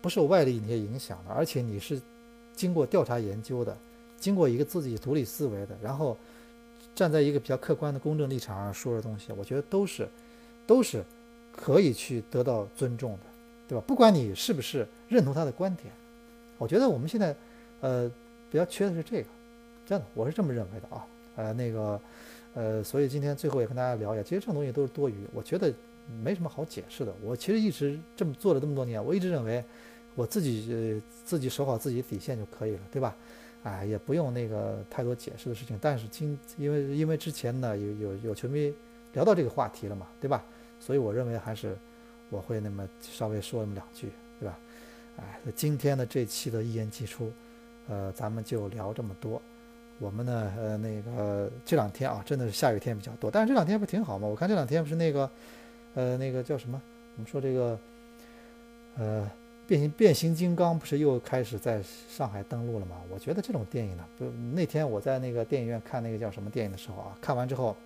[0.00, 2.00] 不受外力那些影响的，而且你是
[2.54, 3.76] 经过调查研究的，
[4.18, 6.16] 经过一个自己独立思维的，然后。
[6.98, 10.08] 站在一个比较客观的公正立场上说的东西，我觉得都是，
[10.66, 11.00] 都是
[11.52, 13.18] 可以去得到尊重的，
[13.68, 13.84] 对吧？
[13.86, 15.92] 不管你是不是认同他的观点，
[16.58, 17.36] 我觉得我们现在，
[17.82, 18.10] 呃，
[18.50, 19.28] 比较缺的是这个，
[19.86, 21.06] 真的，我是这么认为的啊。
[21.36, 22.00] 呃，那个，
[22.54, 25.72] 呃，所以今天最后也跟大家聊一下，其实这种东西都是多余，我觉得
[26.20, 27.14] 没什么好解释的。
[27.22, 29.62] 我其实一直这么做了这么多年，我一直认为
[30.16, 33.14] 我自己呃自己守好自己底线就可以了，对吧？
[33.64, 35.78] 哎，也不用那个太多解释的事情。
[35.82, 38.72] 但是今因为因为之前呢有有有球迷
[39.12, 40.44] 聊到这个话题了嘛，对吧？
[40.78, 41.76] 所以我认为还是
[42.30, 44.58] 我会那么稍微说那么两句，对吧？
[45.18, 47.32] 哎，今天的这期的一言既出，
[47.88, 49.42] 呃，咱们就聊这么多。
[49.98, 54.28] 我们呢，呃，那个这两天啊，真的是下雨天比较多，但是这两天不挺好吗？
[54.28, 55.30] 我看这两天不是那个，
[55.94, 56.80] 呃，那个叫什么？
[57.16, 57.78] 我们说这个，
[58.96, 59.30] 呃。
[59.68, 62.96] 变形变形金刚不是又开始在上海登陆了吗？
[63.10, 67.76] 我觉得这种电影呢，不，那天我在那个电影院看那个叫什么电影的时候啊，看完之后，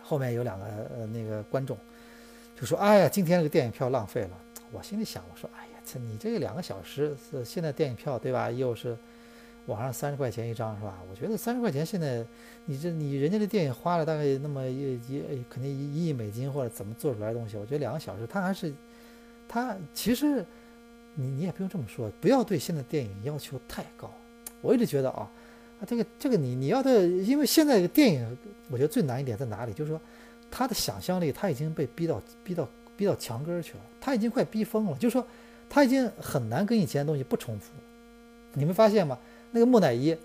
[0.00, 0.64] 后面有两个
[0.96, 1.76] 呃那个观众
[2.58, 4.30] 就说：“哎呀，今天这个电影票浪费了。”
[4.70, 8.48] 我心里想，我说：“哎呀，这你这两个小时是现在电影票对吧？
[8.48, 8.96] 又是
[9.66, 11.00] 网上三十块钱一张是吧？
[11.10, 12.24] 我觉得三十块钱现在
[12.66, 18.72] 你这你人家的电影花了大概那么一一肯定一亿美金或者怎么做出来的东西，我觉得两个小时他还是
[19.48, 20.46] 他其实。
[21.20, 24.10] 你你也不用这么说，不要对现在电影要求太高。
[24.62, 25.28] 我一直觉得啊，
[25.78, 28.38] 啊这个这个你你要的，因为现在这个电影，
[28.70, 29.72] 我觉得最难一点在哪里？
[29.72, 30.00] 就是说，
[30.50, 32.66] 他的想象力他已经被逼到逼到
[32.96, 34.96] 逼到墙根去了，他已经快逼疯了。
[34.98, 35.26] 就是说，
[35.68, 37.72] 他已经很难跟以前的东西不重复。
[38.54, 39.18] 你们发现吗？
[39.52, 40.16] 那个木乃伊，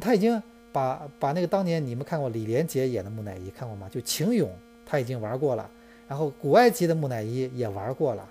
[0.00, 3.88] 他已经把把那个当年你们看过李连杰演的木乃伊看过吗？
[3.90, 4.48] 就秦俑
[4.84, 5.68] 他已经玩过了，
[6.08, 8.28] 然后古埃及的木乃伊也玩过了。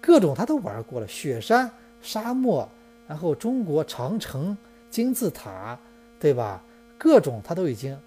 [0.00, 1.70] 各种他都玩过了，雪山、
[2.00, 2.66] 沙漠，
[3.06, 4.56] 然后中国长城、
[4.90, 5.78] 金字塔，
[6.18, 6.62] 对吧？
[6.96, 7.98] 各种他都已经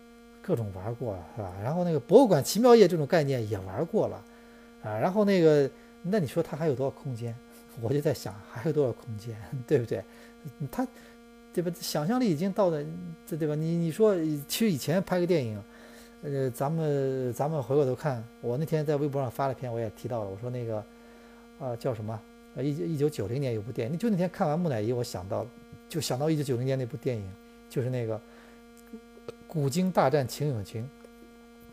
[0.42, 1.54] 各种玩过了，是吧？
[1.64, 4.24] 然后那个博物馆奇妙夜这种概念也玩过了，
[4.84, 5.70] 啊，然后那个
[6.02, 7.36] 那你说他还有多少空间？
[7.82, 9.36] 我就在想还有多少空间，
[9.68, 10.04] 对不对？
[10.72, 10.88] 他
[11.54, 11.72] 对吧？
[11.80, 12.84] 想象力已经到了
[13.26, 13.54] 这，对吧？
[13.54, 14.16] 你你说
[14.48, 15.64] 其实以前拍个电影，
[16.24, 20.84] 呃，咱们咱们回过头看，我那天在微博上发了篇，我也提到了，我说那个。
[21.64, 22.20] 啊，叫什么？
[22.56, 25.46] 呃，一一九九零年有部电影，就那天看完木乃伊，我想到，
[25.88, 27.32] 就想到一九九零年那部电影，
[27.70, 28.18] 就是那个
[29.48, 30.84] 《古今大战秦俑情》，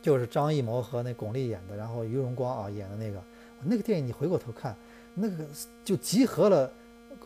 [0.01, 3.21] 就是张艺谋和那巩俐演的，然后于荣光啊演的那个。
[3.63, 4.75] 那个电影你回过头看，
[5.13, 5.45] 那个
[5.85, 6.73] 就集合了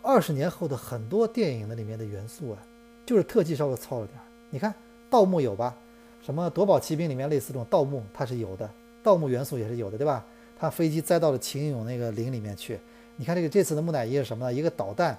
[0.02, 2.58] 二十年后的很多电影的里面的元素啊，
[3.06, 4.24] 就是特技稍微糙了点儿。
[4.50, 4.74] 你看
[5.08, 5.76] 盗墓有吧？
[6.24, 8.68] 什么夺宝奇兵里面类似这种盗墓，它是有的，
[9.00, 10.26] 盗墓元素也是有的，对吧？
[10.64, 12.78] 他飞机栽到了秦俑那个陵里面去，
[13.16, 14.52] 你看这个这次的木乃伊是什么呢？
[14.52, 15.16] 一个导弹，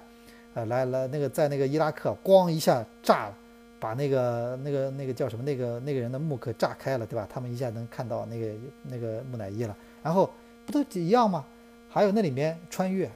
[0.54, 3.34] 呃，来来那个在那个伊拉克咣一下炸了，
[3.78, 7.28] 把那个那个那个叫什么那个那个人的墓可炸开了，对吧？
[7.32, 9.76] 他们一下能看到那个那个木乃伊了。
[10.02, 10.28] 然后
[10.66, 11.44] 不都一样吗？
[11.88, 13.10] 还有那里面穿越，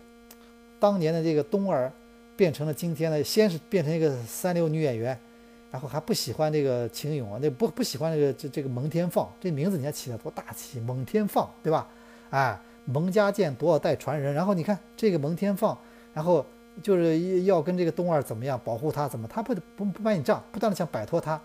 [0.78, 1.92] 当年的这个冬儿
[2.36, 5.18] 变成了今天的，先是变成一个三流女演员，
[5.70, 11.86] 然后还不喜欢这个秦俑啊，那不不喜欢这个这这个蒙天放，这名字你看起的多大气，蒙天放，对吧？
[12.30, 14.32] 哎，蒙家剑多少代传人？
[14.32, 15.76] 然后你看这个蒙天放，
[16.14, 16.44] 然后
[16.82, 19.08] 就是要跟这个东二怎么样保护他？
[19.08, 21.40] 怎么他不不不把你账，不断的想摆脱他，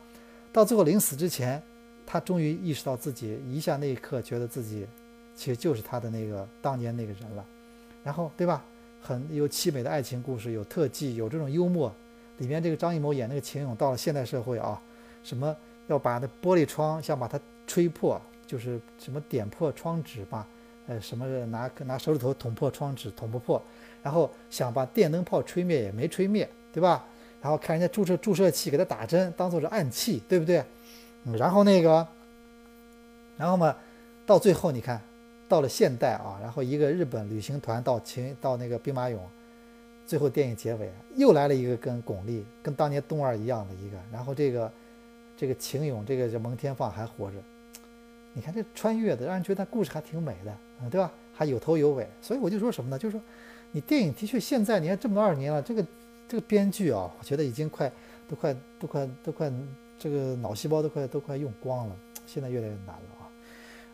[0.54, 1.62] 到最后临死之前，
[2.06, 4.88] 他终于意识到自己一下那一刻觉得自己
[5.36, 7.46] 其实就是他的那个当年那个人了。
[8.04, 8.64] 然后对吧？
[9.02, 11.94] 很有凄美的爱情故事，有特技，有这种幽默。
[12.38, 14.82] 里面这个张艺谋演那个秦俑到了现代社会啊，
[15.24, 15.56] 什么
[15.88, 20.48] 要把那玻璃窗想把它吹破，就是什么点破窗纸吧。
[20.88, 23.62] 呃，什么拿拿手指头捅破窗纸捅不破，
[24.04, 27.06] 然后想把电灯泡吹灭也没吹灭，对吧？
[27.42, 30.64] 然后看人家注射注射器给他打针，当做是暗器，对不对？
[31.26, 32.08] 嗯，然后那个，
[33.38, 33.76] 然后嘛，
[34.26, 35.02] 到最后你看，
[35.48, 39.18] 到了现代啊，然后一个日本旅行团到秦到那个兵马俑，
[40.06, 44.72] 最后电影结尾又来了一个跟巩俐跟当年冬儿一样的一个，然后这个
[45.38, 47.38] 这个秦勇，这个叫蒙天放还活着。
[48.34, 50.52] 你看这穿越的，让人觉得故事还挺美的，
[50.82, 51.12] 嗯，对吧？
[51.34, 52.08] 还有头有尾。
[52.22, 52.98] 所以我就说什么呢？
[52.98, 53.22] 就是说，
[53.72, 55.86] 你电影的确现在你看这么多二年了，这个
[56.28, 57.92] 这个编剧啊，我觉得已经快
[58.28, 59.52] 都快都快都快
[59.98, 61.96] 这个脑细胞都快都快用光了，
[62.26, 63.30] 现在越来越难了啊。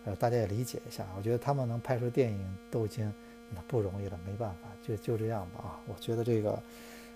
[0.05, 3.11] 呃，大家也理解一下，我觉得他们能拍出电影都已经
[3.53, 5.79] 那不容易了，没办法，就就这样吧啊。
[5.87, 6.61] 我觉得这个。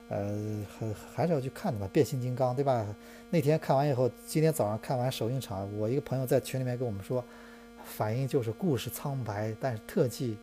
[0.07, 2.85] 呃，还还是要去看的吧，变形金刚，对吧？
[3.31, 7.25] 那天看完以后，今天早上看完首映场，我一个朋友在群里面跟我们说，
[7.85, 10.37] 反应就是故事苍白，但是特技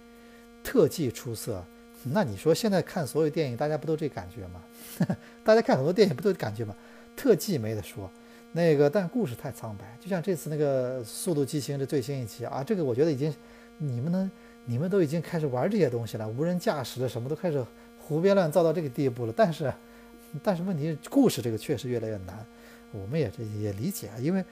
[0.62, 1.62] 特技出色。
[2.04, 4.62] 那你说现在看所有电影，大家不都这感觉吗？
[5.44, 6.74] 大家看很多电影不都这感觉吗？
[7.14, 8.10] 特技没得说，
[8.52, 9.96] 那个但故事太苍白。
[10.00, 13.34] 就像这次那个《速度激情》的最新一期啊，这个我觉得已经
[13.78, 14.30] 你们能，
[14.64, 17.64] 你们都已经开始玩这些东西了，无人驾驶的什么都开始。
[18.04, 19.72] 胡编乱造到这个地步了，但是，
[20.42, 22.44] 但是问题，故事这个确实越来越难，
[22.90, 24.44] 我们也这也理解啊，因为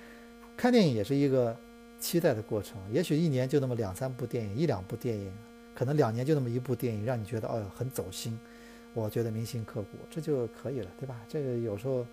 [0.57, 1.55] 看电影也是一个
[2.01, 5.33] 期待的过程，也许一年就那么两三部电影，一两部电影，
[5.75, 8.37] 可能两年就那么一部电影，让你觉得哦很走心，
[8.95, 11.21] 我觉得铭心刻骨，这就可以了，对吧？
[11.29, 12.05] 这个有时候，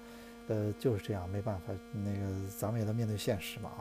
[0.50, 2.28] 呃，就是这样，没办法，那个
[2.58, 3.80] 咱们也得面对现实嘛啊，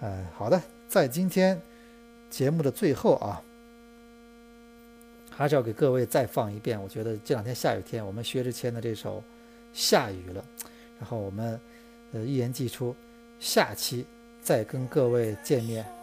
[0.00, 1.60] 呃，好的，在今天
[2.30, 3.42] 节目的最后啊。
[5.34, 6.80] 还是要给各位再放一遍。
[6.80, 9.18] 我觉得这两天下雨天，我们薛之谦的这首
[9.72, 10.44] 《下雨了》，
[11.00, 11.58] 然后我们
[12.12, 12.94] 呃一言既出，
[13.40, 14.04] 下期
[14.42, 16.01] 再跟各位见面。